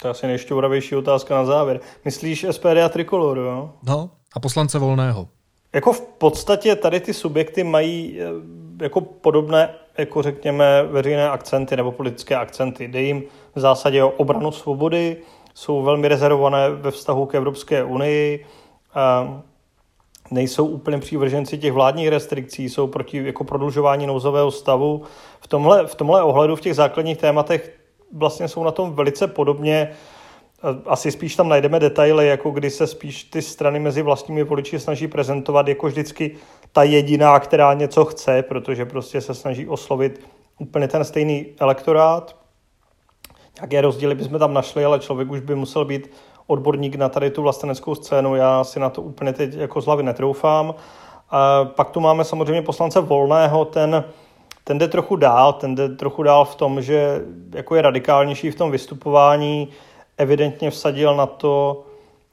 To 0.02 0.08
je 0.08 0.12
asi 0.12 0.28
nejšťouravější 0.28 0.96
otázka 0.96 1.36
na 1.36 1.46
závěr. 1.46 1.80
Myslíš 2.06 2.46
SPD 2.52 2.78
a 2.86 2.90
Trikoloru, 2.90 3.42
jo? 3.42 3.74
No, 3.84 4.10
a 4.34 4.40
poslance 4.40 4.80
Volného. 4.80 5.28
Jako 5.74 5.94
v 5.94 6.02
podstatě 6.02 6.76
tady 6.76 7.00
ty 7.00 7.14
subjekty 7.14 7.64
mají 7.64 8.20
eh, 8.22 8.26
jako 8.84 9.02
podobné, 9.02 9.70
jako 9.98 10.22
řekněme, 10.22 10.84
veřejné 10.84 11.30
akcenty 11.30 11.76
nebo 11.76 11.92
politické 11.92 12.36
akcenty. 12.36 12.88
Jde 12.88 13.02
jim 13.02 13.24
v 13.56 13.60
zásadě 13.60 14.04
o 14.04 14.10
obranu 14.10 14.52
svobody, 14.52 15.18
jsou 15.54 15.84
velmi 15.84 16.08
rezervované 16.08 16.70
ve 16.70 16.92
vztahu 16.92 17.26
k 17.26 17.36
Evropské 17.36 17.84
unii, 17.84 18.46
nejsou 20.32 20.66
úplně 20.66 20.98
přívrženci 20.98 21.58
těch 21.58 21.74
vládních 21.74 22.08
restrikcí, 22.08 22.70
jsou 22.70 22.88
proti 22.88 23.26
jako 23.26 23.44
prodlužování 23.44 24.08
nouzového 24.08 24.52
stavu. 24.52 25.04
V 25.40 25.48
tomhle, 25.48 25.88
v 25.88 25.96
tomhle 25.96 26.24
ohledu 26.24 26.56
v 26.56 26.62
těch 26.62 26.76
základních 26.76 27.18
tématech 27.18 27.80
vlastně 28.14 28.48
jsou 28.48 28.64
na 28.64 28.72
tom 28.72 28.94
velice 28.94 29.28
podobně. 29.28 29.92
Asi 30.86 31.12
spíš 31.12 31.36
tam 31.36 31.50
najdeme 31.50 31.80
detaily, 31.80 32.28
jako 32.28 32.52
kdy 32.52 32.70
se 32.70 32.88
spíš 32.88 33.24
ty 33.24 33.42
strany 33.42 33.80
mezi 33.80 34.02
vlastními 34.02 34.44
voliči 34.44 34.80
snaží 34.80 35.08
prezentovat 35.08 35.68
jako 35.68 35.88
vždycky 35.88 36.36
ta 36.72 36.84
jediná, 36.84 37.40
která 37.40 37.74
něco 37.74 38.06
chce, 38.06 38.42
protože 38.42 38.86
prostě 38.86 39.22
se 39.22 39.34
snaží 39.34 39.68
oslovit 39.68 40.22
úplně 40.60 40.88
ten 40.88 41.04
stejný 41.04 41.46
elektorát. 41.60 42.36
Jaké 43.62 43.82
rozdíly 43.82 44.16
bychom 44.16 44.40
tam 44.40 44.54
našli, 44.54 44.86
ale 44.86 45.00
člověk 45.00 45.32
už 45.32 45.40
by 45.40 45.56
musel 45.56 45.86
být 45.86 46.12
odborník 46.48 46.96
na 46.96 47.10
tady 47.10 47.30
tu 47.30 47.42
vlasteneckou 47.42 47.96
scénu. 47.96 48.36
Já 48.36 48.64
si 48.64 48.80
na 48.80 48.90
to 48.90 49.02
úplně 49.02 49.34
teď 49.34 49.54
jako 49.54 49.82
z 49.82 49.86
hlavy 49.86 50.04
netroufám. 50.04 50.76
A 51.32 51.66
pak 51.66 51.90
tu 51.90 52.00
máme 52.00 52.24
samozřejmě 52.24 52.62
poslance 52.62 53.02
Volného, 53.02 53.66
ten, 53.66 54.04
ten 54.64 54.78
jde 54.78 54.88
trochu 54.88 55.16
dál, 55.16 55.54
ten 55.54 55.76
jde 55.76 55.90
trochu 55.90 56.24
dál 56.24 56.46
v 56.46 56.56
tom, 56.56 56.82
že 56.82 57.22
jako 57.52 57.76
je 57.76 57.82
radikálnější 57.82 58.52
v 58.52 58.56
tom 58.56 58.72
vystupování, 58.72 59.70
evidentně 60.18 60.72
vsadil 60.72 61.16
na 61.16 61.26
to, 61.26 61.84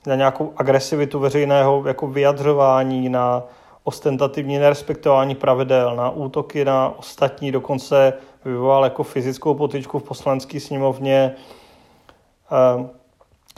na 0.07 0.15
nějakou 0.15 0.53
agresivitu 0.57 1.19
veřejného 1.19 1.83
jako 1.87 2.07
vyjadřování, 2.07 3.09
na 3.09 3.43
ostentativní 3.85 4.59
nerespektování 4.59 5.35
pravidel, 5.35 5.97
na 5.97 6.11
útoky 6.11 6.65
na 6.65 6.95
ostatní, 6.99 7.53
dokonce 7.53 8.13
vyvolal 8.45 8.85
jako 8.85 9.03
fyzickou 9.03 9.55
potyčku 9.55 9.99
v 9.99 10.03
poslanecké 10.03 10.61
sněmovně. 10.61 11.35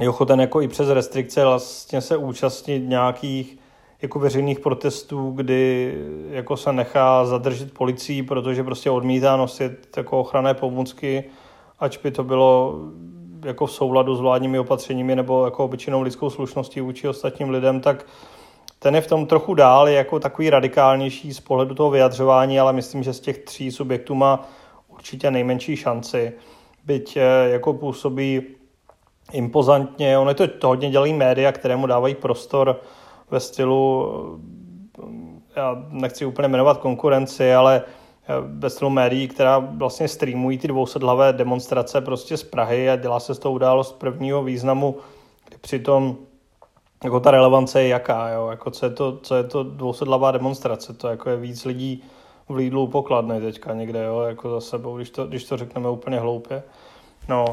Je 0.00 0.09
ochoten 0.09 0.40
jako 0.40 0.61
i 0.61 0.68
přes 0.68 0.88
restrikce 0.88 1.44
vlastně 1.44 2.00
se 2.00 2.16
účastnit 2.16 2.88
nějakých 2.88 3.59
jako 4.02 4.18
veřejných 4.18 4.61
protestů, 4.61 5.30
kdy 5.30 5.94
jako 6.30 6.57
se 6.57 6.72
nechá 6.72 7.26
zadržet 7.26 7.74
policií, 7.74 8.22
protože 8.22 8.64
prostě 8.64 8.90
odmítá 8.90 9.37
nosit 9.37 9.96
jako 9.96 10.20
ochranné 10.20 10.54
pomůcky, 10.54 11.24
ač 11.78 11.96
by 11.98 12.11
to 12.11 12.24
bylo 12.24 12.80
jako 13.44 13.66
v 13.66 13.72
souladu 13.72 14.16
s 14.16 14.20
vládními 14.20 14.59
opatřeními 14.59 15.16
nebo 15.16 15.44
jako 15.44 15.64
obyčejnou 15.64 16.02
lidskou 16.02 16.30
slušností 16.30 16.80
vůči 16.80 17.09
ostatním 17.09 17.50
lidem, 17.50 17.80
tak 17.80 18.07
ten 18.78 18.94
je 18.94 19.00
v 19.00 19.07
tom 19.07 19.26
trochu 19.26 19.54
dál, 19.54 19.88
je 19.88 19.94
jako 19.94 20.20
takový 20.20 20.50
radikálnější 20.50 21.35
z 21.35 21.40
pohledu 21.40 21.74
toho 21.74 21.90
vyjadřování, 21.90 22.61
ale 22.61 22.72
myslím, 22.72 23.02
že 23.02 23.12
z 23.12 23.20
těch 23.20 23.38
tří 23.38 23.70
subjektů 23.70 24.14
má 24.14 24.48
určitě 24.88 25.30
nejmenší 25.30 25.76
šanci. 25.76 26.33
Byť 26.85 27.16
eh, 27.16 27.48
jako 27.48 27.72
působí 27.72 28.42
impozantně, 29.32 30.18
ono 30.18 30.34
to, 30.34 30.48
to 30.48 30.68
hodně 30.68 30.90
dělají 30.90 31.12
média, 31.12 31.52
kterému 31.52 31.87
dávají 31.87 32.14
prostor 32.14 32.80
ve 33.30 33.40
stylu, 33.40 34.40
já 35.56 35.84
nechci 35.88 36.24
úplně 36.24 36.48
jmenovat 36.48 36.78
konkurenci, 36.78 37.54
ale 37.54 37.82
eh, 37.82 38.32
ve 38.40 38.70
stylu 38.70 38.90
médií, 38.90 39.28
která 39.28 39.58
vlastně 39.58 40.08
streamují 40.08 40.58
ty 40.58 40.68
dvousedlavé 40.68 41.32
demonstrace 41.32 42.00
prostě 42.00 42.37
z 42.37 42.42
Prahy 42.42 42.90
a 42.90 42.96
dělá 42.96 43.20
se 43.20 43.34
z 43.34 43.38
toho 43.38 43.52
událost 43.52 43.92
prvního 43.92 44.44
významu, 44.44 44.96
kdy 45.48 45.56
přitom 45.60 46.16
jako 47.04 47.20
ta 47.20 47.30
relevance 47.30 47.82
je 47.82 47.88
jaká, 47.88 48.28
jo? 48.28 48.48
Jako 48.48 48.70
co, 48.70 48.87
je 48.87 48.90
to, 48.90 49.18
co 49.22 49.37
je 49.37 49.44
to 49.44 49.62
dvousedlavá 49.62 50.30
demonstrace, 50.30 50.94
to 50.94 51.08
jako 51.08 51.30
je 51.30 51.37
víc 51.37 51.64
lidí 51.64 52.04
v 52.48 52.54
Lidlu 52.54 52.87
pokladnej 52.87 53.40
teďka 53.40 53.74
někde, 53.74 54.04
jo? 54.04 54.20
jako 54.20 54.50
za 54.50 54.60
sebou, 54.60 54.96
když 54.96 55.10
to, 55.10 55.26
když 55.26 55.44
to 55.44 55.56
řekneme 55.56 55.90
úplně 55.90 56.18
hloupě. 56.18 56.62
No, 57.28 57.44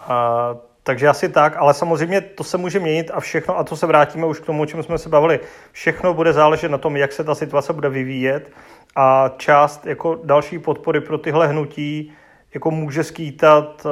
a, 0.00 0.56
takže 0.90 1.08
asi 1.08 1.28
tak, 1.28 1.56
ale 1.56 1.74
samozřejmě 1.74 2.20
to 2.20 2.44
se 2.44 2.58
může 2.58 2.80
měnit 2.80 3.10
a 3.14 3.20
všechno, 3.20 3.58
a 3.58 3.64
to 3.64 3.76
se 3.76 3.86
vrátíme 3.86 4.26
už 4.26 4.40
k 4.40 4.46
tomu, 4.46 4.62
o 4.62 4.66
čem 4.66 4.82
jsme 4.82 4.98
se 4.98 5.08
bavili, 5.08 5.40
všechno 5.72 6.14
bude 6.14 6.32
záležet 6.32 6.68
na 6.68 6.78
tom, 6.78 6.96
jak 6.96 7.12
se 7.12 7.24
ta 7.24 7.34
situace 7.34 7.72
bude 7.72 7.88
vyvíjet 7.88 8.50
a 8.96 9.30
část 9.36 9.86
jako 9.86 10.20
další 10.24 10.58
podpory 10.58 11.00
pro 11.00 11.18
tyhle 11.18 11.46
hnutí 11.46 12.12
jako 12.54 12.70
může 12.70 13.04
skýtat 13.04 13.86
uh, 13.86 13.90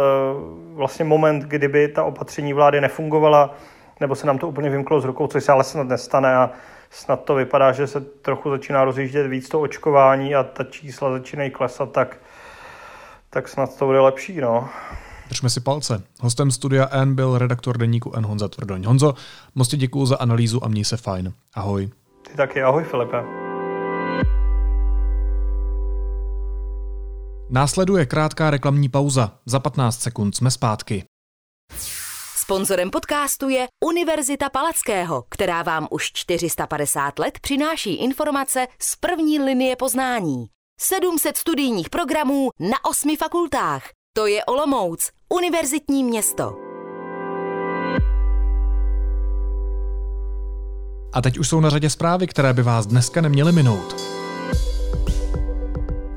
vlastně 0.77 1.05
moment, 1.05 1.45
kdyby 1.45 1.89
ta 1.89 2.05
opatření 2.05 2.53
vlády 2.53 2.81
nefungovala, 2.81 3.55
nebo 4.01 4.15
se 4.15 4.27
nám 4.27 4.39
to 4.39 4.49
úplně 4.49 4.71
vymklo 4.71 5.01
z 5.01 5.05
rukou, 5.05 5.27
což 5.27 5.45
se 5.45 5.53
ale 5.53 5.65
snad 5.65 5.89
nestane 5.89 6.37
a 6.37 6.51
snad 6.91 7.25
to 7.25 7.35
vypadá, 7.35 7.73
že 7.73 7.87
se 7.87 8.01
trochu 8.01 8.51
začíná 8.51 8.85
rozjíždět 8.85 9.27
víc 9.27 9.49
to 9.49 9.61
očkování 9.61 10.35
a 10.35 10.43
ta 10.43 10.65
čísla 10.65 11.13
začínají 11.13 11.51
klesat, 11.51 11.93
tak, 11.93 12.17
tak 13.31 13.49
snad 13.49 13.79
to 13.79 13.87
bude 13.87 14.01
lepší. 14.01 14.41
No. 14.41 14.69
Držme 15.29 15.51
si 15.51 15.61
palce. 15.61 16.03
Hostem 16.21 16.51
studia 16.51 16.89
N 16.91 17.15
byl 17.15 17.39
redaktor 17.39 17.79
deníku 17.79 18.13
N 18.15 18.27
Honza 18.27 18.49
Tvrdoň. 18.49 18.85
Honzo, 18.85 19.15
moc 19.55 19.69
ti 19.69 19.77
děkuju 19.77 20.07
za 20.07 20.17
analýzu 20.17 20.65
a 20.65 20.69
měj 20.69 20.85
se 20.85 20.97
fajn. 20.97 21.33
Ahoj. 21.55 21.91
Ty 22.23 22.37
taky, 22.37 22.63
ahoj 22.63 22.85
Filipe. 22.85 23.17
Následuje 27.51 28.07
krátká 28.07 28.51
reklamní 28.51 28.89
pauza. 28.89 29.33
Za 29.47 29.61
15 29.61 30.01
sekund 30.01 30.37
jsme 30.37 30.51
zpátky. 30.51 31.05
Sponzorem 32.37 32.91
podcastu 32.91 33.49
je 33.49 33.67
Univerzita 33.85 34.49
Palackého, 34.49 35.25
která 35.29 35.63
vám 35.63 35.89
už 35.91 36.13
450 36.13 37.19
let 37.19 37.39
přináší 37.41 37.95
informace 37.95 38.67
z 38.81 38.97
první 38.97 39.41
linie 39.41 39.77
poznání. 39.77 40.47
700 40.81 41.37
studijních 41.37 41.91
programů 41.91 42.49
na 42.61 42.85
osmi 42.85 43.17
fakultách. 43.17 43.83
To 44.17 44.27
je 44.27 44.45
Olomouc, 44.45 45.11
univerzitní 45.35 46.05
město. 46.05 46.57
A 51.13 51.23
teď 51.23 51.39
už 51.39 51.49
jsou 51.49 51.61
na 51.61 51.71
řadě 51.71 51.91
zprávy, 51.91 52.27
které 52.27 52.53
by 52.53 52.63
vás 52.63 52.87
dneska 52.87 53.21
neměly 53.21 53.53
minout. 53.53 53.97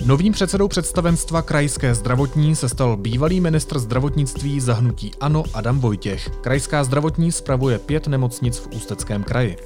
Novým 0.06 0.34
předsedou 0.34 0.68
představenstva 0.68 1.42
krajské 1.42 1.96
zdravotní 1.96 2.56
se 2.56 2.70
stal 2.70 2.98
bývalý 2.98 3.42
ministr 3.42 3.80
zdravotnictví 3.80 4.60
zahnutí 4.60 5.12
Ano 5.20 5.44
Adam 5.54 5.80
Vojtěch. 5.80 6.30
Krajská 6.42 6.84
zdravotní 6.84 7.32
spravuje 7.32 7.80
pět 7.80 8.08
nemocnic 8.08 8.58
v 8.58 8.68
Ústeckém 8.76 9.24
kraji. 9.24 9.58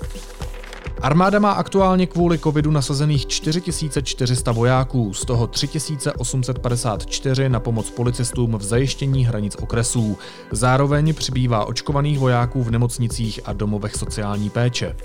Armáda 1.05 1.39
má 1.39 1.51
aktuálně 1.51 2.07
kvůli 2.07 2.39
covidu 2.39 2.71
nasazených 2.71 3.27
4400 3.27 4.51
vojáků, 4.51 5.13
z 5.13 5.25
toho 5.25 5.47
3854 5.47 7.49
na 7.49 7.59
pomoc 7.59 7.89
policistům 7.89 8.57
v 8.57 8.63
zajištění 8.63 9.25
hranic 9.25 9.55
okresů. 9.55 10.17
Zároveň 10.51 11.13
přibývá 11.13 11.65
očkovaných 11.65 12.19
vojáků 12.19 12.63
v 12.63 12.71
nemocnicích 12.71 13.39
a 13.45 13.53
domovech 13.53 13.95
sociální 13.95 14.49
péče. 14.49 14.95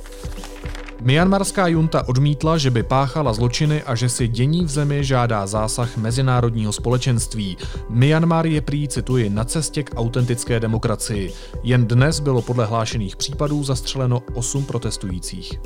Myanmarská 1.02 1.66
junta 1.66 2.08
odmítla, 2.08 2.58
že 2.58 2.70
by 2.70 2.82
páchala 2.82 3.32
zločiny 3.32 3.82
a 3.82 3.94
že 3.94 4.08
si 4.08 4.28
dění 4.28 4.64
v 4.64 4.68
zemi 4.68 5.04
žádá 5.04 5.46
zásah 5.46 5.96
mezinárodního 5.96 6.72
společenství. 6.72 7.56
Myanmar 7.88 8.46
je 8.46 8.60
prý, 8.60 8.88
cituji, 8.88 9.30
na 9.30 9.44
cestě 9.44 9.82
k 9.82 9.94
autentické 9.96 10.60
demokracii. 10.60 11.32
Jen 11.62 11.86
dnes 11.86 12.20
bylo 12.20 12.42
podle 12.42 12.66
hlášených 12.66 13.16
případů 13.16 13.64
zastřeleno 13.64 14.22
8 14.34 14.64
protestujících. 14.64 15.60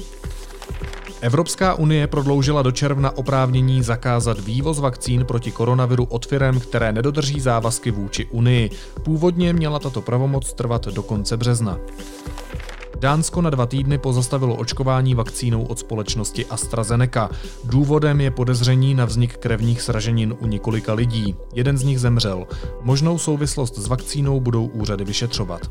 Evropská 1.21 1.75
unie 1.75 2.07
prodloužila 2.07 2.63
do 2.63 2.73
června 2.73 3.17
oprávnění 3.17 3.83
zakázat 3.83 4.41
vývoz 4.41 4.79
vakcín 4.79 5.25
proti 5.25 5.51
koronaviru 5.51 6.05
od 6.05 6.27
firem, 6.27 6.61
které 6.61 6.93
nedodrží 6.93 7.41
závazky 7.41 7.91
vůči 7.91 8.27
Unii. 8.27 8.71
Původně 9.03 9.53
měla 9.53 9.79
tato 9.79 10.01
pravomoc 10.01 10.53
trvat 10.53 10.85
do 10.85 11.03
konce 11.03 11.37
března. 11.37 11.79
Dánsko 12.99 13.43
na 13.43 13.51
dva 13.51 13.67
týdny 13.67 13.99
pozastavilo 13.99 14.55
očkování 14.55 15.15
vakcínou 15.15 15.65
od 15.65 15.79
společnosti 15.79 16.47
AstraZeneca. 16.47 17.31
Důvodem 17.65 18.21
je 18.21 18.31
podezření 18.31 18.95
na 18.95 19.05
vznik 19.05 19.37
krevních 19.37 19.83
sraženin 19.83 20.35
u 20.41 20.47
několika 20.47 20.95
lidí. 20.95 21.35
Jeden 21.55 21.79
z 21.79 21.83
nich 21.83 22.01
zemřel. 22.01 22.47
Možnou 22.83 23.19
souvislost 23.19 23.79
s 23.79 23.89
vakcínou 23.89 24.41
budou 24.41 24.67
úřady 24.67 25.05
vyšetřovat. 25.05 25.71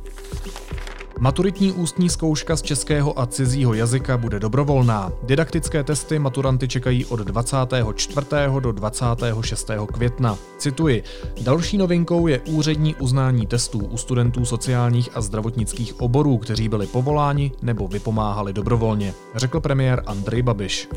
Maturitní 1.23 1.71
ústní 1.71 2.09
zkouška 2.09 2.55
z 2.55 2.61
českého 2.61 3.19
a 3.19 3.25
cizího 3.25 3.73
jazyka 3.73 4.17
bude 4.17 4.39
dobrovolná. 4.39 5.11
Didaktické 5.23 5.83
testy 5.83 6.19
maturanty 6.19 6.67
čekají 6.67 7.05
od 7.05 7.19
24. 7.19 8.27
do 8.59 8.71
26. 8.71 9.71
května. 9.93 10.37
Cituji, 10.57 11.03
další 11.41 11.77
novinkou 11.77 12.27
je 12.27 12.39
úřední 12.39 12.95
uznání 12.95 13.47
testů 13.47 13.79
u 13.79 13.97
studentů 13.97 14.45
sociálních 14.45 15.09
a 15.17 15.21
zdravotnických 15.21 16.01
oborů, 16.01 16.37
kteří 16.37 16.69
byli 16.69 16.87
povoláni 16.87 17.51
nebo 17.61 17.87
vypomáhali 17.87 18.53
dobrovolně, 18.53 19.13
řekl 19.35 19.59
premiér 19.59 20.03
Andrej 20.05 20.41
Babiš 20.41 20.87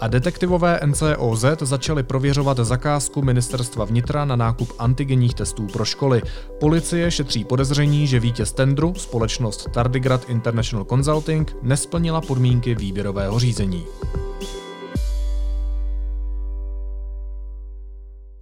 a 0.00 0.08
detektivové 0.08 0.80
NCOZ 0.86 1.44
začaly 1.60 2.02
prověřovat 2.02 2.58
zakázku 2.58 3.22
ministerstva 3.22 3.84
vnitra 3.84 4.24
na 4.24 4.36
nákup 4.36 4.72
antigenních 4.78 5.34
testů 5.34 5.66
pro 5.66 5.84
školy. 5.84 6.22
Policie 6.60 7.10
šetří 7.10 7.44
podezření, 7.44 8.06
že 8.06 8.20
vítěz 8.20 8.52
tendru, 8.52 8.94
společnost 8.94 9.68
Tardigrad 9.72 10.30
International 10.30 10.84
Consulting, 10.84 11.56
nesplnila 11.62 12.20
podmínky 12.20 12.74
výběrového 12.74 13.38
řízení. 13.38 13.84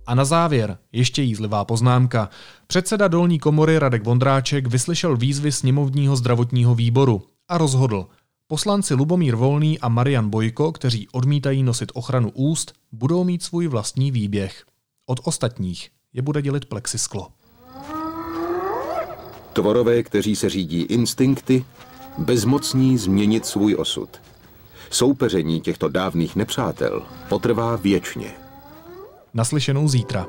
A 0.07 0.15
na 0.15 0.25
závěr 0.25 0.79
ještě 0.93 1.23
jízlivá 1.23 1.65
poznámka. 1.65 2.29
Předseda 2.67 3.09
dolní 3.09 3.39
komory 3.39 3.79
Radek 3.79 4.05
Vondráček 4.05 4.67
vyslyšel 4.67 5.17
výzvy 5.17 5.53
sněmovního 5.53 6.17
zdravotního 6.17 6.75
výboru 6.75 7.23
a 7.49 7.59
rozhodl, 7.59 8.07
Poslanci 8.49 8.95
Lubomír 8.95 9.37
Volný 9.37 9.79
a 9.79 9.89
Marian 9.89 10.31
Bojko, 10.31 10.73
kteří 10.73 11.09
odmítají 11.13 11.63
nosit 11.63 11.93
ochranu 11.95 12.31
úst, 12.35 12.73
budou 12.93 13.25
mít 13.25 13.43
svůj 13.43 13.67
vlastní 13.69 14.11
výběh. 14.11 14.65
Od 15.07 15.21
ostatních 15.25 15.91
je 16.13 16.23
bude 16.23 16.43
dělit 16.43 16.65
plexisklo. 16.65 17.29
Tvorové, 19.53 20.03
kteří 20.03 20.37
se 20.37 20.51
řídí 20.51 20.81
instinkty, 20.81 21.65
bezmocní 22.19 22.99
změnit 22.99 23.47
svůj 23.47 23.75
osud. 23.75 24.09
Soupeření 24.91 25.61
těchto 25.61 25.89
dávných 25.89 26.37
nepřátel 26.37 27.03
potrvá 27.29 27.77
věčně. 27.77 28.31
Naslyšenou 29.35 29.89
zítra. 29.89 30.27